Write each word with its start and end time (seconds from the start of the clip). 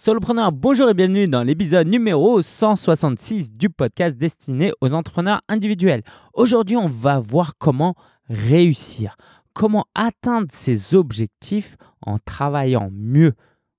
Solopreneur, 0.00 0.52
bonjour 0.52 0.88
et 0.88 0.94
bienvenue 0.94 1.26
dans 1.26 1.42
l'épisode 1.42 1.88
numéro 1.88 2.40
166 2.40 3.52
du 3.52 3.68
podcast 3.68 4.16
destiné 4.16 4.70
aux 4.80 4.94
entrepreneurs 4.94 5.42
individuels. 5.48 6.04
Aujourd'hui, 6.34 6.76
on 6.76 6.86
va 6.86 7.18
voir 7.18 7.54
comment 7.58 7.96
réussir, 8.28 9.16
comment 9.54 9.86
atteindre 9.96 10.46
ses 10.50 10.94
objectifs 10.94 11.76
en 12.00 12.18
travaillant 12.18 12.90
mieux, 12.92 13.32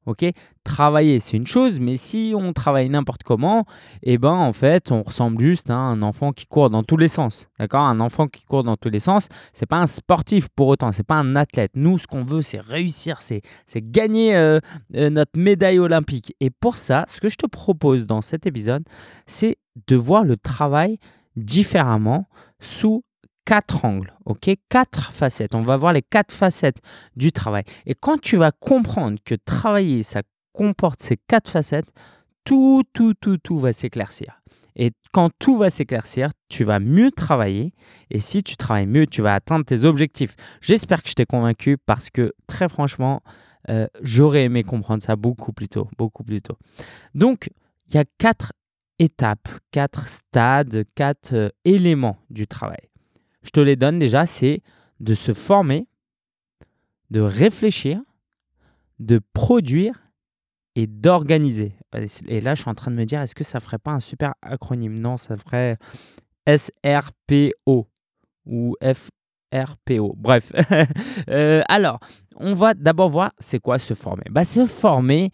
Ok, 0.09 0.25
travailler 0.63 1.19
c'est 1.19 1.37
une 1.37 1.45
chose, 1.45 1.79
mais 1.79 1.95
si 1.95 2.33
on 2.35 2.51
travaille 2.51 2.89
n'importe 2.89 3.21
comment, 3.21 3.65
eh 4.01 4.17
ben 4.17 4.31
en 4.31 4.53
fait 4.53 4.91
on 4.91 5.03
ressemble 5.03 5.39
juste 5.39 5.69
à 5.69 5.75
un 5.75 6.01
enfant 6.01 6.31
qui 6.31 6.47
court 6.47 6.71
dans 6.71 6.81
tous 6.81 6.97
les 6.97 7.07
sens. 7.07 7.47
D'accord, 7.59 7.81
un 7.83 7.99
enfant 7.99 8.27
qui 8.27 8.43
court 8.43 8.63
dans 8.63 8.75
tous 8.75 8.89
les 8.89 8.99
sens, 8.99 9.29
c'est 9.53 9.67
pas 9.67 9.77
un 9.77 9.85
sportif 9.85 10.49
pour 10.55 10.69
autant, 10.69 10.91
c'est 10.91 11.05
pas 11.05 11.13
un 11.13 11.35
athlète. 11.35 11.73
Nous, 11.75 11.99
ce 11.99 12.07
qu'on 12.07 12.23
veut, 12.23 12.41
c'est 12.41 12.59
réussir, 12.59 13.21
c'est 13.21 13.43
gagner 13.75 14.35
euh, 14.35 14.59
euh, 14.95 15.11
notre 15.11 15.39
médaille 15.39 15.77
olympique. 15.77 16.33
Et 16.39 16.49
pour 16.49 16.77
ça, 16.77 17.05
ce 17.07 17.21
que 17.21 17.29
je 17.29 17.35
te 17.35 17.45
propose 17.45 18.07
dans 18.07 18.21
cet 18.21 18.47
épisode, 18.47 18.83
c'est 19.27 19.57
de 19.85 19.95
voir 19.95 20.23
le 20.23 20.37
travail 20.37 20.97
différemment 21.35 22.27
sous 22.59 23.03
quatre 23.45 23.85
angles, 23.85 24.13
ok? 24.25 24.51
Quatre 24.69 25.11
facettes. 25.13 25.55
On 25.55 25.61
va 25.61 25.77
voir 25.77 25.93
les 25.93 26.01
quatre 26.01 26.33
facettes 26.33 26.81
du 27.15 27.31
travail. 27.31 27.63
Et 27.85 27.95
quand 27.95 28.19
tu 28.19 28.37
vas 28.37 28.51
comprendre 28.51 29.17
que 29.23 29.35
travailler, 29.35 30.03
ça 30.03 30.21
comporte 30.53 31.01
ces 31.01 31.17
quatre 31.17 31.49
facettes, 31.49 31.91
tout, 32.43 32.83
tout, 32.93 33.13
tout, 33.13 33.37
tout 33.37 33.59
va 33.59 33.73
s'éclaircir. 33.73 34.41
Et 34.75 34.91
quand 35.11 35.29
tout 35.39 35.57
va 35.57 35.69
s'éclaircir, 35.69 36.29
tu 36.47 36.63
vas 36.63 36.79
mieux 36.79 37.11
travailler. 37.11 37.73
Et 38.11 38.19
si 38.19 38.43
tu 38.43 38.55
travailles 38.55 38.87
mieux, 38.87 39.07
tu 39.07 39.21
vas 39.21 39.33
atteindre 39.33 39.65
tes 39.65 39.83
objectifs. 39.83 40.35
J'espère 40.61 41.03
que 41.03 41.09
je 41.09 41.15
t'ai 41.15 41.25
convaincu 41.25 41.77
parce 41.77 42.09
que 42.09 42.33
très 42.47 42.69
franchement, 42.69 43.21
euh, 43.69 43.87
j'aurais 44.01 44.43
aimé 44.43 44.63
comprendre 44.63 45.03
ça 45.03 45.15
beaucoup 45.15 45.53
plus 45.53 45.67
tôt, 45.67 45.89
beaucoup 45.97 46.23
plus 46.23 46.41
tôt. 46.41 46.57
Donc, 47.13 47.49
il 47.87 47.95
y 47.95 47.97
a 47.97 48.05
quatre 48.17 48.53
étapes, 48.99 49.49
quatre 49.71 50.07
stades, 50.07 50.85
quatre 50.95 51.33
euh, 51.33 51.49
éléments 51.65 52.17
du 52.29 52.47
travail 52.47 52.88
je 53.41 53.51
te 53.51 53.59
les 53.59 53.75
donne 53.75 53.99
déjà, 53.99 54.25
c'est 54.25 54.61
de 54.99 55.13
se 55.13 55.33
former, 55.33 55.87
de 57.09 57.21
réfléchir, 57.21 58.01
de 58.99 59.19
produire 59.33 60.09
et 60.75 60.87
d'organiser. 60.87 61.73
Et 62.27 62.41
là, 62.41 62.55
je 62.55 62.61
suis 62.61 62.69
en 62.69 62.75
train 62.75 62.91
de 62.91 62.95
me 62.95 63.05
dire, 63.05 63.21
est-ce 63.21 63.35
que 63.35 63.43
ça 63.43 63.59
ferait 63.59 63.79
pas 63.79 63.91
un 63.91 63.99
super 63.99 64.33
acronyme? 64.41 64.99
Non, 64.99 65.17
ça 65.17 65.37
ferait 65.37 65.77
SRPO 66.47 67.87
ou 68.45 68.75
FRPO. 68.81 70.15
Bref. 70.17 70.51
Euh, 71.29 71.61
alors, 71.69 71.99
on 72.37 72.53
va 72.53 72.73
d'abord 72.73 73.09
voir 73.09 73.31
c'est 73.37 73.59
quoi 73.59 73.77
se 73.77 73.93
former. 73.93 74.23
Bah, 74.31 74.43
se 74.43 74.65
former, 74.65 75.31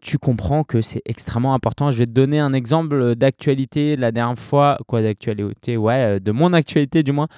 tu 0.00 0.18
comprends 0.18 0.64
que 0.64 0.82
c'est 0.82 1.02
extrêmement 1.04 1.54
important. 1.54 1.90
Je 1.90 1.98
vais 1.98 2.06
te 2.06 2.12
donner 2.12 2.38
un 2.38 2.52
exemple 2.52 3.14
d'actualité 3.14 3.96
la 3.96 4.12
dernière 4.12 4.38
fois. 4.38 4.78
Quoi 4.86 5.02
d'actualité 5.02 5.76
Ouais, 5.76 6.16
euh, 6.16 6.18
de 6.18 6.32
mon 6.32 6.52
actualité 6.52 7.02
du 7.02 7.12
moins. 7.12 7.28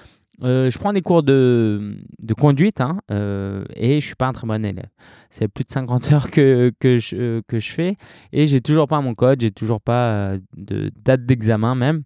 Euh, 0.42 0.70
je 0.70 0.78
prends 0.78 0.92
des 0.92 1.02
cours 1.02 1.22
de, 1.22 1.96
de 2.18 2.34
conduite 2.34 2.80
hein, 2.80 2.98
euh, 3.12 3.64
et 3.77 4.00
je 4.00 4.06
suis 4.06 4.16
pas 4.16 4.27
un 4.27 4.33
très 4.33 4.46
bon 4.46 4.64
élève. 4.64 4.88
C'est 5.30 5.46
plus 5.46 5.64
de 5.64 5.70
50 5.70 6.12
heures 6.12 6.30
que, 6.30 6.72
que, 6.80 6.98
je, 6.98 7.40
que 7.42 7.60
je 7.60 7.70
fais 7.70 7.96
et 8.33 8.48
j'ai 8.48 8.60
toujours 8.60 8.88
pas 8.88 9.00
mon 9.00 9.14
code, 9.14 9.40
j'ai 9.40 9.52
toujours 9.52 9.80
pas 9.80 10.33
de 10.56 10.90
date 11.05 11.27
d'examen 11.27 11.74
même. 11.77 12.02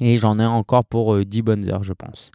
Et 0.00 0.16
j'en 0.16 0.38
ai 0.38 0.46
encore 0.46 0.86
pour 0.86 1.18
10 1.22 1.42
bonnes 1.42 1.68
heures, 1.68 1.82
je 1.82 1.92
pense. 1.92 2.30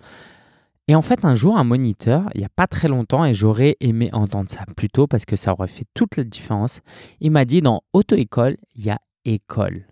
Et 0.88 0.96
en 0.96 1.02
fait, 1.02 1.26
un 1.26 1.34
jour, 1.34 1.58
un 1.58 1.64
moniteur, 1.64 2.30
il 2.36 2.40
n'y 2.40 2.46
a 2.46 2.50
pas 2.56 2.68
très 2.68 2.88
longtemps, 2.88 3.26
et 3.26 3.34
j'aurais 3.34 3.76
aimé 3.80 4.10
entendre 4.14 4.50
ça 4.50 4.66
plus 4.78 4.90
tôt 4.90 5.08
parce 5.08 5.26
que 5.26 5.36
ça 5.36 5.54
aurait 5.54 5.68
fait 5.68 5.86
toute 5.96 6.16
la 6.16 6.24
différence, 6.24 6.82
il 7.20 7.32
m'a 7.32 7.46
dit 7.46 7.62
dans 7.62 7.82
auto-école, 7.94 8.58
il 8.76 8.86
y 8.86 8.92
a 8.92 9.00
école. 9.26 9.88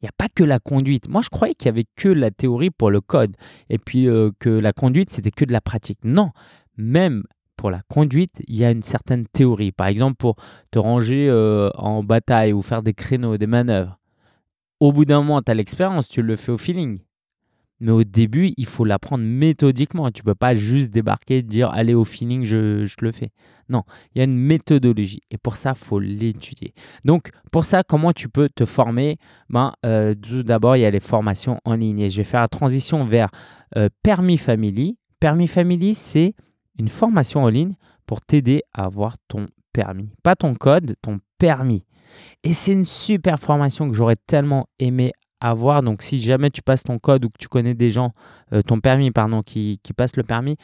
Il 0.00 0.04
n'y 0.04 0.08
a 0.08 0.12
pas 0.16 0.28
que 0.34 0.44
la 0.44 0.58
conduite. 0.58 1.08
Moi, 1.08 1.22
je 1.22 1.28
croyais 1.28 1.54
qu'il 1.54 1.70
n'y 1.70 1.78
avait 1.78 1.86
que 1.96 2.08
la 2.08 2.30
théorie 2.30 2.70
pour 2.70 2.90
le 2.90 3.00
code, 3.00 3.36
et 3.68 3.78
puis 3.78 4.08
euh, 4.08 4.30
que 4.38 4.48
la 4.48 4.72
conduite, 4.72 5.10
c'était 5.10 5.30
que 5.30 5.44
de 5.44 5.52
la 5.52 5.60
pratique. 5.60 5.98
Non, 6.02 6.30
même 6.76 7.24
pour 7.56 7.70
la 7.70 7.82
conduite, 7.88 8.42
il 8.48 8.56
y 8.56 8.64
a 8.64 8.70
une 8.70 8.82
certaine 8.82 9.26
théorie. 9.26 9.72
Par 9.72 9.86
exemple, 9.86 10.16
pour 10.16 10.36
te 10.70 10.78
ranger 10.78 11.28
euh, 11.28 11.70
en 11.74 12.02
bataille 12.02 12.52
ou 12.52 12.62
faire 12.62 12.82
des 12.82 12.94
créneaux, 12.94 13.36
des 13.36 13.46
manœuvres. 13.46 13.98
Au 14.80 14.92
bout 14.92 15.04
d'un 15.04 15.18
moment, 15.18 15.42
tu 15.42 15.50
as 15.50 15.54
l'expérience, 15.54 16.08
tu 16.08 16.22
le 16.22 16.36
fais 16.36 16.52
au 16.52 16.58
feeling. 16.58 17.00
Mais 17.84 17.90
au 17.90 18.02
début, 18.02 18.54
il 18.56 18.64
faut 18.64 18.86
l'apprendre 18.86 19.24
méthodiquement. 19.24 20.10
Tu 20.10 20.22
ne 20.22 20.24
peux 20.24 20.34
pas 20.34 20.54
juste 20.54 20.90
débarquer 20.90 21.36
et 21.36 21.42
dire 21.42 21.68
allez 21.68 21.92
au 21.92 22.06
feeling, 22.06 22.42
je, 22.46 22.86
je 22.86 22.96
le 23.02 23.12
fais. 23.12 23.28
Non, 23.68 23.82
il 24.14 24.20
y 24.20 24.20
a 24.22 24.24
une 24.24 24.38
méthodologie. 24.38 25.20
Et 25.30 25.36
pour 25.36 25.56
ça, 25.56 25.74
il 25.76 25.84
faut 25.84 26.00
l'étudier. 26.00 26.72
Donc, 27.04 27.28
pour 27.52 27.66
ça, 27.66 27.82
comment 27.82 28.14
tu 28.14 28.30
peux 28.30 28.48
te 28.48 28.64
former? 28.64 29.18
Ben, 29.50 29.74
euh, 29.84 30.14
Tout 30.14 30.42
d'abord, 30.42 30.78
il 30.78 30.80
y 30.80 30.86
a 30.86 30.90
les 30.90 30.98
formations 30.98 31.60
en 31.66 31.74
ligne. 31.74 31.98
Et 31.98 32.08
je 32.08 32.16
vais 32.16 32.24
faire 32.24 32.40
la 32.40 32.48
transition 32.48 33.04
vers 33.04 33.28
euh, 33.76 33.90
Permis 34.02 34.38
Family. 34.38 34.96
Permis 35.20 35.46
Family, 35.46 35.94
c'est 35.94 36.32
une 36.78 36.88
formation 36.88 37.42
en 37.42 37.48
ligne 37.48 37.74
pour 38.06 38.22
t'aider 38.22 38.62
à 38.72 38.86
avoir 38.86 39.16
ton 39.28 39.46
permis. 39.74 40.08
Pas 40.22 40.36
ton 40.36 40.54
code, 40.54 40.96
ton 41.02 41.20
permis. 41.36 41.84
Et 42.44 42.54
c'est 42.54 42.72
une 42.72 42.86
super 42.86 43.38
formation 43.38 43.90
que 43.90 43.94
j'aurais 43.94 44.16
tellement 44.26 44.68
aimé 44.78 45.12
avoir. 45.50 45.82
Donc, 45.82 46.02
si 46.02 46.20
jamais 46.20 46.50
tu 46.50 46.62
passes 46.62 46.82
ton 46.82 46.98
code 46.98 47.24
ou 47.24 47.28
que 47.28 47.38
tu 47.38 47.48
connais 47.48 47.74
des 47.74 47.90
gens, 47.90 48.12
euh, 48.52 48.62
ton 48.62 48.80
permis, 48.80 49.10
pardon, 49.10 49.42
qui, 49.42 49.80
qui 49.82 49.92
passent 49.92 50.16
le 50.16 50.22
permis, 50.22 50.56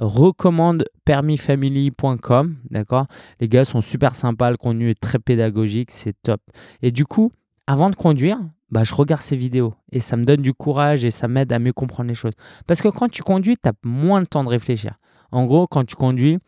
recommande 0.00 0.84
permisfamily.com. 1.04 2.56
D'accord? 2.70 3.06
Les 3.40 3.48
gars 3.48 3.64
sont 3.64 3.80
super 3.80 4.16
sympas, 4.16 4.50
le 4.50 4.56
contenu 4.56 4.90
est 4.90 5.00
très 5.00 5.18
pédagogique, 5.18 5.90
c'est 5.90 6.14
top. 6.22 6.40
Et 6.82 6.90
du 6.90 7.04
coup, 7.04 7.32
avant 7.66 7.90
de 7.90 7.96
conduire, 7.96 8.38
bah, 8.70 8.84
je 8.84 8.94
regarde 8.94 9.20
ces 9.20 9.36
vidéos 9.36 9.74
et 9.92 10.00
ça 10.00 10.16
me 10.16 10.24
donne 10.24 10.40
du 10.40 10.54
courage 10.54 11.04
et 11.04 11.10
ça 11.10 11.28
m'aide 11.28 11.52
à 11.52 11.58
mieux 11.58 11.74
comprendre 11.74 12.08
les 12.08 12.14
choses. 12.14 12.32
Parce 12.66 12.80
que 12.80 12.88
quand 12.88 13.10
tu 13.10 13.22
conduis, 13.22 13.56
tu 13.62 13.68
as 13.68 13.74
moins 13.84 14.22
de 14.22 14.26
temps 14.26 14.44
de 14.44 14.48
réfléchir. 14.48 14.94
En 15.30 15.44
gros, 15.44 15.66
quand 15.66 15.84
tu 15.84 15.94
conduis, 15.94 16.38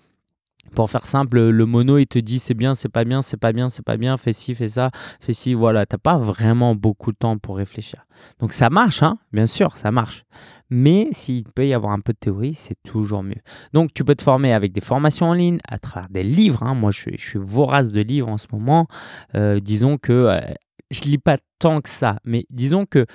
pour 0.75 0.91
faire 0.91 1.07
simple, 1.07 1.41
le 1.51 1.67
mono, 1.67 1.99
il 1.99 2.07
te 2.07 2.19
dit 2.19 2.39
c'est 2.39 2.55
bien, 2.55 2.75
c'est 2.75 2.89
pas 2.89 3.05
bien, 3.05 3.23
c'est 3.23 3.37
pas 3.37 3.53
bien, 3.53 3.69
c'est 3.69 3.85
pas 3.85 3.97
bien, 3.97 4.17
fais 4.17 4.33
ci, 4.33 4.55
fais 4.55 4.69
ça, 4.69 4.91
fais 5.21 5.35
ci, 5.35 5.55
voilà. 5.55 5.87
T'as 5.87 5.99
pas 5.99 6.17
vraiment 6.17 6.75
beaucoup 6.75 7.13
de 7.13 7.17
temps 7.17 7.39
pour 7.39 7.57
réfléchir. 7.57 8.07
Donc 8.39 8.53
ça 8.53 8.71
marche, 8.71 9.03
hein, 9.03 9.19
bien 9.33 9.47
sûr, 9.47 9.77
ça 9.77 9.91
marche. 9.91 10.25
Mais 10.71 11.09
s'il 11.13 11.45
peut 11.45 11.67
y 11.67 11.75
avoir 11.75 11.93
un 11.93 12.01
peu 12.01 12.13
de 12.13 12.19
théorie, 12.19 12.55
c'est 12.55 12.77
toujours 12.83 13.23
mieux. 13.23 13.41
Donc 13.73 13.93
tu 13.95 14.05
peux 14.05 14.15
te 14.15 14.23
former 14.23 14.53
avec 14.53 14.73
des 14.73 14.81
formations 14.81 15.27
en 15.27 15.35
ligne, 15.35 15.59
à 15.69 15.79
travers 15.79 16.09
des 16.09 16.23
livres. 16.23 16.63
Hein. 16.63 16.75
Moi, 16.75 16.91
je 16.91 17.11
suis, 17.17 17.39
vorace 17.39 17.93
de 17.93 18.01
livres 18.01 18.29
en 18.29 18.39
ce 18.39 18.47
moment. 18.53 18.87
Euh, 19.35 19.61
disons 19.61 19.99
que 19.99 20.13
euh, 20.13 20.41
je 20.91 21.03
lis 21.03 21.19
pas 21.19 21.39
tant 21.59 21.81
que 21.81 21.89
ça, 21.89 22.19
mais 22.25 22.47
disons 22.51 22.87
que 22.87 23.07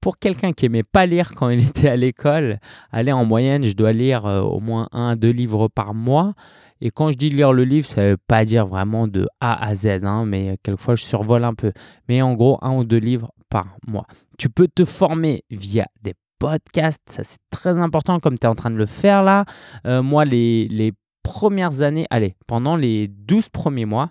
pour 0.00 0.18
quelqu'un 0.18 0.52
qui 0.52 0.66
aimait 0.66 0.82
pas 0.82 1.06
lire 1.06 1.34
quand 1.34 1.48
il 1.48 1.66
était 1.66 1.88
à 1.88 1.96
l'école, 1.96 2.58
aller 2.92 3.12
en 3.12 3.24
moyenne, 3.24 3.64
je 3.64 3.74
dois 3.74 3.92
lire 3.92 4.26
euh, 4.26 4.40
au 4.40 4.60
moins 4.60 4.88
un, 4.92 5.16
deux 5.16 5.30
livres 5.30 5.68
par 5.68 5.94
mois. 5.94 6.34
Et 6.80 6.90
quand 6.90 7.10
je 7.10 7.16
dis 7.16 7.30
lire 7.30 7.52
le 7.52 7.64
livre, 7.64 7.86
ça 7.86 8.02
ne 8.02 8.10
veut 8.10 8.16
pas 8.16 8.44
dire 8.44 8.66
vraiment 8.66 9.08
de 9.08 9.26
A 9.40 9.66
à 9.66 9.74
Z, 9.74 10.04
hein, 10.04 10.24
mais 10.26 10.58
quelquefois 10.62 10.96
je 10.96 11.04
survole 11.04 11.44
un 11.44 11.54
peu. 11.54 11.72
Mais 12.08 12.20
en 12.22 12.34
gros, 12.34 12.58
un 12.62 12.74
ou 12.76 12.84
deux 12.84 12.98
livres 12.98 13.30
par 13.48 13.76
mois. 13.86 14.06
Tu 14.38 14.50
peux 14.50 14.68
te 14.68 14.84
former 14.84 15.44
via 15.50 15.86
des 16.02 16.14
podcasts, 16.38 17.02
ça 17.08 17.24
c'est 17.24 17.38
très 17.50 17.78
important 17.78 18.20
comme 18.20 18.38
tu 18.38 18.46
es 18.46 18.50
en 18.50 18.54
train 18.54 18.70
de 18.70 18.76
le 18.76 18.86
faire 18.86 19.22
là. 19.22 19.44
Euh, 19.86 20.02
moi, 20.02 20.24
les, 20.24 20.68
les 20.68 20.92
premières 21.22 21.82
années, 21.82 22.06
allez, 22.10 22.36
pendant 22.46 22.76
les 22.76 23.08
12 23.08 23.48
premiers 23.48 23.86
mois, 23.86 24.10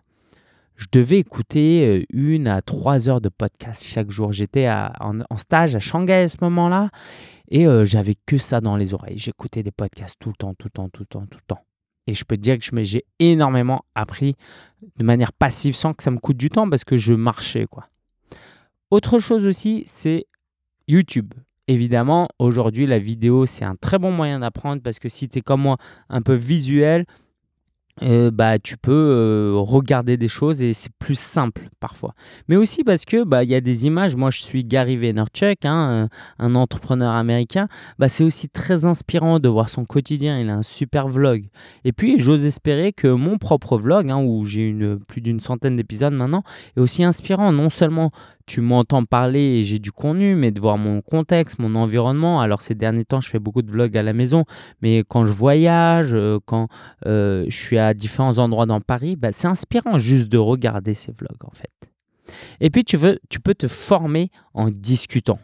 je 0.76 0.88
devais 0.92 1.20
écouter 1.20 1.86
euh, 1.86 2.04
une 2.12 2.48
à 2.48 2.62
trois 2.62 3.08
heures 3.08 3.22
de 3.22 3.30
podcast 3.30 3.84
chaque 3.84 4.10
jour. 4.10 4.32
J'étais 4.32 4.70
en, 4.70 5.20
en, 5.30 5.38
stage 5.38 5.76
à 5.76 5.80
Shanghai 5.80 6.24
à 6.24 6.28
ce 6.28 6.38
moment-là 6.42 6.90
et 7.50 7.68
euh, 7.68 7.86
j'avais 7.86 8.16
que 8.26 8.38
ça 8.38 8.62
dans 8.62 8.78
les 8.78 8.94
oreilles. 8.94 9.18
J'écoutais 9.18 9.64
des 9.64 9.72
podcasts 9.72 10.16
tout 10.20 10.30
le 10.30 10.36
temps, 10.36 10.54
tout 10.56 10.68
le 10.68 10.72
temps, 10.72 10.90
tout 10.90 11.02
le 11.02 11.06
temps, 11.06 11.26
tout 11.28 11.38
le 11.38 11.46
temps. 11.48 11.64
Et 12.08 12.14
je 12.14 12.24
peux 12.26 12.36
te 12.36 12.42
dire 12.42 12.58
que 12.60 12.84
j'ai 12.84 13.06
énormément 13.20 13.86
appris 13.96 14.36
de 14.98 15.04
manière 15.04 15.32
passive 15.32 15.76
sans 15.76 15.94
que 15.94 16.04
ça 16.04 16.12
me 16.12 16.20
coûte 16.20 16.38
du 16.38 16.50
temps 16.50 16.70
parce 16.70 16.84
que 16.84 16.98
je 16.98 17.14
marchais. 17.14 17.66
quoi. 17.66 17.88
Autre 18.92 19.20
chose 19.20 19.46
aussi, 19.46 19.84
c'est 19.88 20.28
YouTube. 20.88 21.34
Évidemment, 21.68 22.28
aujourd'hui, 22.40 22.86
la 22.86 23.00
vidéo, 23.00 23.46
c'est 23.46 23.64
un 23.64 23.76
très 23.76 23.98
bon 23.98 24.12
moyen 24.12 24.40
d'apprendre 24.40 24.82
parce 24.82 25.00
que 25.00 25.08
si 25.08 25.30
tu 25.30 25.40
es 25.40 25.42
comme 25.42 25.62
moi, 25.62 25.78
un 26.10 26.22
peu 26.22 26.34
visuel, 26.34 27.06
euh, 28.02 28.32
bah, 28.32 28.58
tu 28.58 28.76
peux 28.76 28.92
euh, 28.92 29.54
regarder 29.56 30.18
des 30.18 30.28
choses 30.28 30.64
et 30.64 30.74
c'est 30.74 30.92
plus 30.98 31.18
simple 31.18 31.70
parfois. 31.80 32.16
Mais 32.48 32.56
aussi 32.56 32.84
parce 32.84 33.06
que 33.06 33.24
bah, 33.24 33.44
y 33.44 33.54
a 33.54 33.62
des 33.62 33.86
images. 33.86 34.16
Moi, 34.16 34.32
je 34.32 34.42
suis 34.42 34.64
Gary 34.66 34.98
Vaynerchuk, 34.98 35.64
hein, 35.66 36.10
un 36.40 36.56
entrepreneur 36.56 37.14
américain. 37.14 37.68
Bah, 38.00 38.08
c'est 38.08 38.24
aussi 38.24 38.50
très 38.50 38.86
inspirant 38.86 39.40
de 39.40 39.48
voir 39.48 39.70
son 39.70 39.86
quotidien. 39.86 40.40
Il 40.40 40.50
a 40.50 40.56
un 40.56 40.64
super 40.64 41.08
vlog. 41.08 41.46
Et 41.84 41.92
puis, 41.92 42.18
j'ose 42.18 42.46
espérer 42.46 42.94
que 42.94 43.08
mon 43.08 43.38
propre 43.38 43.78
vlog, 43.78 44.10
hein, 44.10 44.18
où 44.18 44.46
j'ai 44.46 44.64
une, 44.64 45.00
plus 45.00 45.22
d'une 45.22 45.40
centaine 45.40 45.76
d'épisodes 45.76 46.14
maintenant, 46.14 46.44
est 46.76 46.80
aussi 46.80 47.04
inspirant. 47.04 47.52
Non 47.52 47.70
seulement 47.70 48.12
tu 48.46 48.62
m'entends 48.62 49.06
parler 49.06 49.40
et 49.40 49.64
j'ai 49.64 49.80
du 49.80 49.92
contenu, 49.92 50.36
mais 50.36 50.52
de 50.52 50.60
voir 50.60 50.78
mon 50.78 51.02
contexte, 51.02 51.60
mon 51.60 51.76
environnement. 51.76 52.42
Alors 52.42 52.62
ces 52.62 52.76
derniers 52.76 53.06
temps, 53.06 53.22
je 53.22 53.30
fais 53.30 53.40
beaucoup 53.40 53.62
de 53.62 53.72
vlogs 53.72 53.98
à 53.98 54.02
la 54.02 54.14
maison, 54.14 54.46
mais 54.82 55.04
quand 55.08 55.26
je 55.26 55.34
voyage, 55.34 56.14
euh, 56.14 56.40
quand 56.46 56.68
euh, 57.06 57.46
je 57.48 57.56
suis 57.56 57.78
à 57.78 57.94
différents 57.94 58.38
endroits 58.38 58.66
dans 58.66 58.82
Paris, 58.82 59.16
bah, 59.16 59.32
c'est 59.32 59.48
inspirant 59.48 59.98
juste 59.98 60.30
de 60.30 60.38
regarder 60.38 60.94
ces 60.94 61.12
vlogs 61.12 61.46
en 61.46 61.52
fait. 61.52 61.72
Et 62.60 62.70
puis 62.70 62.84
tu, 62.84 62.98
veux, 62.98 63.20
tu 63.30 63.40
peux 63.40 63.56
te 63.56 63.68
former 63.68 64.30
en 64.54 64.70
discutant, 64.70 65.40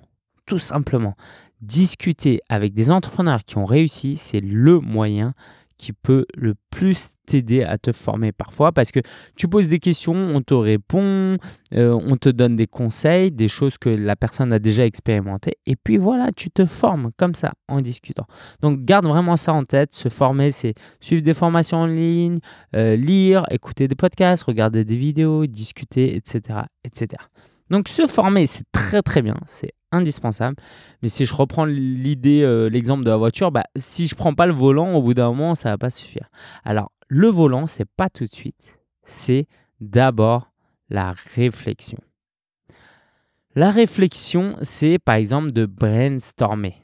tout 0.45 0.59
simplement. 0.59 1.15
Discuter 1.61 2.41
avec 2.47 2.73
des 2.73 2.89
entrepreneurs 2.89 3.43
qui 3.43 3.57
ont 3.57 3.65
réussi, 3.65 4.15
c'est 4.15 4.39
le 4.39 4.79
moyen 4.79 5.33
qui 5.79 5.93
peut 5.93 6.25
le 6.37 6.53
plus 6.69 7.11
t'aider 7.25 7.63
à 7.63 7.77
te 7.77 7.91
former 7.91 8.31
parfois 8.31 8.71
parce 8.71 8.91
que 8.91 8.99
tu 9.35 9.47
poses 9.47 9.69
des 9.69 9.79
questions, 9.79 10.13
on 10.13 10.41
te 10.41 10.53
répond, 10.53 11.37
euh, 11.73 11.99
on 12.05 12.17
te 12.17 12.29
donne 12.29 12.55
des 12.55 12.67
conseils, 12.67 13.31
des 13.31 13.47
choses 13.47 13.77
que 13.77 13.89
la 13.89 14.15
personne 14.15 14.51
a 14.53 14.59
déjà 14.59 14.85
expérimentées 14.85 15.53
et 15.65 15.75
puis 15.75 15.97
voilà, 15.97 16.31
tu 16.35 16.51
te 16.51 16.65
formes 16.65 17.11
comme 17.17 17.33
ça 17.33 17.53
en 17.67 17.81
discutant. 17.81 18.27
Donc 18.61 18.83
garde 18.83 19.07
vraiment 19.07 19.37
ça 19.37 19.53
en 19.53 19.63
tête, 19.63 19.95
se 19.95 20.09
former 20.09 20.51
c'est 20.51 20.73
suivre 20.99 21.23
des 21.23 21.33
formations 21.33 21.79
en 21.79 21.87
ligne, 21.87 22.39
euh, 22.75 22.95
lire, 22.95 23.45
écouter 23.49 23.87
des 23.87 23.95
podcasts, 23.95 24.43
regarder 24.43 24.83
des 24.83 24.97
vidéos, 24.97 25.47
discuter, 25.47 26.15
etc. 26.15 26.59
etc. 26.83 27.23
Donc 27.69 27.87
se 27.87 28.05
former, 28.05 28.47
c'est 28.47 28.65
très 28.71 29.01
très 29.01 29.21
bien, 29.21 29.37
c'est 29.45 29.71
indispensable. 29.91 30.55
Mais 31.01 31.09
si 31.09 31.25
je 31.25 31.33
reprends 31.33 31.65
l'idée, 31.65 32.41
euh, 32.43 32.69
l'exemple 32.69 33.03
de 33.03 33.09
la 33.09 33.17
voiture, 33.17 33.51
bah, 33.51 33.65
si 33.75 34.07
je 34.07 34.15
prends 34.15 34.33
pas 34.33 34.45
le 34.45 34.53
volant, 34.53 34.93
au 34.93 35.01
bout 35.01 35.13
d'un 35.13 35.29
moment, 35.29 35.55
ça 35.55 35.69
va 35.69 35.77
pas 35.77 35.89
suffire. 35.89 36.29
Alors 36.63 36.91
le 37.07 37.27
volant, 37.27 37.67
c'est 37.67 37.89
pas 37.89 38.09
tout 38.09 38.25
de 38.25 38.33
suite, 38.33 38.79
c'est 39.03 39.47
d'abord 39.81 40.51
la 40.89 41.13
réflexion. 41.35 41.99
La 43.55 43.71
réflexion, 43.71 44.57
c'est 44.61 44.99
par 44.99 45.15
exemple 45.15 45.51
de 45.51 45.65
brainstormer. 45.65 46.75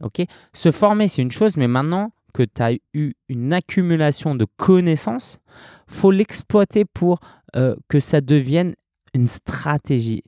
Ok? 0.00 0.22
Se 0.52 0.70
former, 0.72 1.06
c'est 1.08 1.22
une 1.22 1.30
chose, 1.30 1.56
mais 1.56 1.68
maintenant 1.68 2.12
que 2.34 2.42
tu 2.42 2.62
as 2.62 2.72
eu 2.94 3.12
une 3.28 3.52
accumulation 3.52 4.34
de 4.34 4.46
connaissances, 4.56 5.38
faut 5.86 6.10
l'exploiter 6.10 6.84
pour 6.84 7.20
euh, 7.56 7.76
que 7.88 8.00
ça 8.00 8.20
devienne 8.20 8.74
une 9.14 9.28
stratégie, 9.28 10.22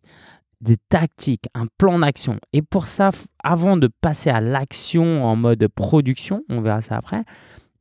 des 0.64 0.76
tactiques, 0.88 1.46
un 1.54 1.66
plan 1.78 1.98
d'action. 1.98 2.40
Et 2.52 2.62
pour 2.62 2.86
ça, 2.86 3.10
avant 3.42 3.76
de 3.76 3.88
passer 4.00 4.30
à 4.30 4.40
l'action 4.40 5.24
en 5.24 5.36
mode 5.36 5.68
production, 5.68 6.42
on 6.48 6.60
verra 6.60 6.80
ça 6.80 6.96
après, 6.96 7.22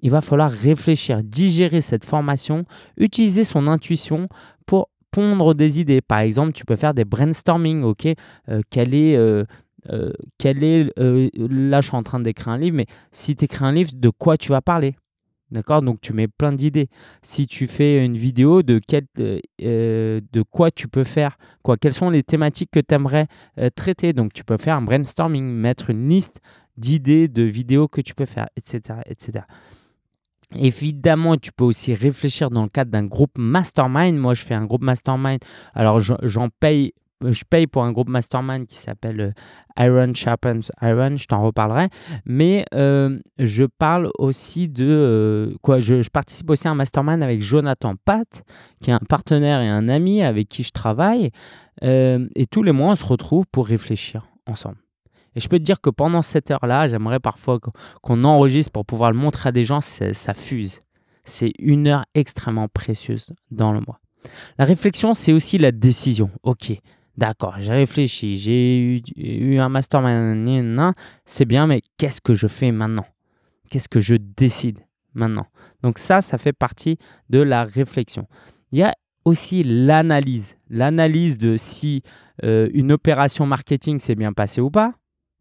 il 0.01 0.11
va 0.11 0.21
falloir 0.21 0.51
réfléchir, 0.51 1.23
digérer 1.23 1.81
cette 1.81 2.05
formation, 2.05 2.65
utiliser 2.97 3.45
son 3.45 3.67
intuition 3.67 4.27
pour 4.65 4.89
pondre 5.11 5.55
des 5.55 5.79
idées. 5.79 6.01
Par 6.01 6.19
exemple, 6.19 6.51
tu 6.51 6.65
peux 6.65 6.75
faire 6.75 6.93
des 6.93 7.05
brainstorming, 7.05 7.83
ok 7.83 8.07
euh, 8.49 8.61
est... 8.75 9.15
Euh, 9.15 9.43
euh, 9.91 10.13
est 10.41 11.29
là 11.35 11.81
je 11.81 11.87
suis 11.89 11.97
en 11.97 12.03
train 12.03 12.21
d'écrire 12.21 12.53
un 12.53 12.57
livre 12.57 12.77
mais 12.77 12.85
si 13.11 13.35
tu 13.35 13.43
écris 13.43 13.65
un 13.65 13.73
livre 13.73 13.91
de 13.93 14.09
quoi 14.09 14.37
tu 14.37 14.47
vas 14.47 14.61
parler? 14.61 14.95
D'accord? 15.53 15.83
Donc 15.83 16.01
tu 16.01 16.13
mets 16.13 16.27
plein 16.27 16.51
d'idées. 16.51 16.89
Si 17.21 17.45
tu 17.45 17.67
fais 17.67 18.03
une 18.03 18.17
vidéo 18.17 18.63
de, 18.63 18.81
quel, 18.85 19.05
euh, 19.19 19.39
euh, 19.61 20.19
de 20.31 20.41
quoi 20.41 20.71
tu 20.71 20.87
peux 20.87 21.03
faire, 21.03 21.37
quoi, 21.61 21.77
quelles 21.77 21.93
sont 21.93 22.09
les 22.09 22.23
thématiques 22.23 22.71
que 22.71 22.79
tu 22.79 22.93
aimerais 22.93 23.27
euh, 23.59 23.69
traiter? 23.69 24.13
Donc 24.13 24.33
tu 24.33 24.43
peux 24.43 24.57
faire 24.57 24.75
un 24.75 24.81
brainstorming, 24.81 25.43
mettre 25.43 25.91
une 25.91 26.09
liste 26.09 26.41
d'idées, 26.75 27.27
de 27.27 27.43
vidéos 27.43 27.87
que 27.87 28.01
tu 28.01 28.15
peux 28.15 28.25
faire, 28.25 28.47
etc. 28.57 29.01
etc. 29.05 29.45
Évidemment, 30.55 31.37
tu 31.37 31.51
peux 31.51 31.63
aussi 31.63 31.93
réfléchir 31.93 32.49
dans 32.49 32.63
le 32.63 32.69
cadre 32.69 32.89
d'un 32.91 33.05
groupe 33.05 33.37
mastermind. 33.37 34.17
Moi, 34.17 34.33
je 34.33 34.43
fais 34.43 34.53
un 34.55 34.65
groupe 34.65 34.83
mastermind. 34.83 35.39
Alors, 35.73 35.99
j'en 35.99 36.49
paye 36.49 36.93
je 37.25 37.43
paye 37.49 37.67
pour 37.67 37.83
un 37.83 37.91
groupe 37.91 38.09
mastermind 38.09 38.67
qui 38.67 38.77
s'appelle 38.77 39.19
euh, 39.21 39.83
Iron 39.83 40.13
Sharpens 40.13 40.71
Iron, 40.81 41.17
je 41.17 41.25
t'en 41.25 41.43
reparlerai. 41.43 41.87
Mais 42.25 42.65
euh, 42.73 43.19
je 43.39 43.63
parle 43.63 44.09
aussi 44.17 44.69
de 44.69 44.85
euh, 44.87 45.53
quoi 45.61 45.79
je, 45.79 46.07
participe 46.09 46.49
aussi 46.49 46.67
à 46.67 46.71
un 46.71 46.75
mastermind 46.75 47.23
avec 47.23 47.41
Jonathan 47.41 47.95
Pat, 48.03 48.43
qui 48.81 48.89
est 48.89 48.93
un 48.93 48.99
partenaire 48.99 49.61
et 49.61 49.69
un 49.69 49.87
ami 49.87 50.21
avec 50.21 50.49
qui 50.49 50.63
je 50.63 50.71
travaille. 50.71 51.31
et 51.81 52.45
tous 52.51 52.63
les 52.63 52.71
mois, 52.71 52.91
on 52.91 52.95
se 52.95 53.05
retrouve 53.05 53.45
pour 53.51 53.67
réfléchir 53.67 54.27
ensemble. 54.45 54.77
Et 55.35 55.39
je 55.39 55.47
peux 55.47 55.57
te 55.57 55.63
dire 55.63 55.81
que 55.81 55.89
pendant 55.89 56.21
cette 56.21 56.51
heure-là, 56.51 56.87
j'aimerais 56.87 57.19
parfois 57.19 57.59
qu'on 58.01 58.23
enregistre 58.23 58.71
pour 58.71 58.85
pouvoir 58.85 59.11
le 59.11 59.17
montrer 59.17 59.49
à 59.49 59.51
des 59.51 59.63
gens, 59.63 59.81
ça 59.81 60.33
fuse. 60.33 60.81
C'est 61.25 61.51
une 61.57 61.87
heure 61.87 62.05
extrêmement 62.13 62.67
précieuse 62.67 63.33
dans 63.49 63.71
le 63.71 63.79
mois. 63.79 63.99
La 64.57 64.65
réflexion, 64.65 65.13
c'est 65.13 65.33
aussi 65.33 65.57
la 65.57 65.71
décision. 65.71 66.29
Ok, 66.43 66.73
D'accord, 67.15 67.55
j'ai 67.59 67.73
réfléchi, 67.73 68.37
j'ai 68.37 69.01
eu, 69.17 69.59
un 69.59 69.69
mastermind, 69.69 70.93
c'est 71.25 71.45
bien, 71.45 71.67
mais 71.67 71.81
qu'est-ce 71.97 72.21
que 72.21 72.33
je 72.33 72.47
fais 72.47 72.71
maintenant? 72.71 73.05
Qu'est-ce 73.69 73.87
que 73.87 73.99
je 73.99 74.15
décide 74.15 74.79
maintenant? 75.13 75.45
Donc 75.83 75.99
ça, 75.99 76.21
ça 76.21 76.39
fait 76.39 76.53
partie 76.53 76.97
de 77.29 77.39
la 77.39 77.65
réflexion. 77.65 78.27
Il 78.71 78.79
y 78.79 78.83
a 78.83 78.95
aussi 79.25 79.63
l'analyse. 79.63 80.57
L'analyse 80.69 81.37
de 81.37 81.55
si 81.55 82.01
euh, 82.43 82.67
une 82.73 82.91
opération 82.91 83.45
marketing 83.45 83.99
s'est 83.99 84.15
bien 84.15 84.33
passée 84.33 84.61
ou 84.61 84.71
pas. 84.71 84.95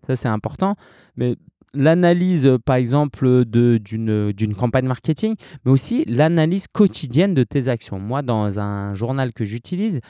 Ça, 0.06 0.14
c'est 0.14 0.28
important. 0.28 0.76
Mais 1.16 1.36
l'analyse, 1.72 2.50
par 2.64 2.76
exemple, 2.76 3.44
d'une 3.46 4.54
campagne 4.56 4.86
marketing, 4.86 5.36
mais 5.64 5.70
aussi 5.70 6.04
l'analyse 6.06 6.66
quotidienne 6.68 7.32
de 7.32 7.44
tes 7.44 7.68
actions. 7.68 7.98
Moi, 7.98 8.22
dans 8.22 8.58
un 8.58 8.94
journal 8.94 9.32
que 9.32 9.44
j'utilise, 9.44 10.00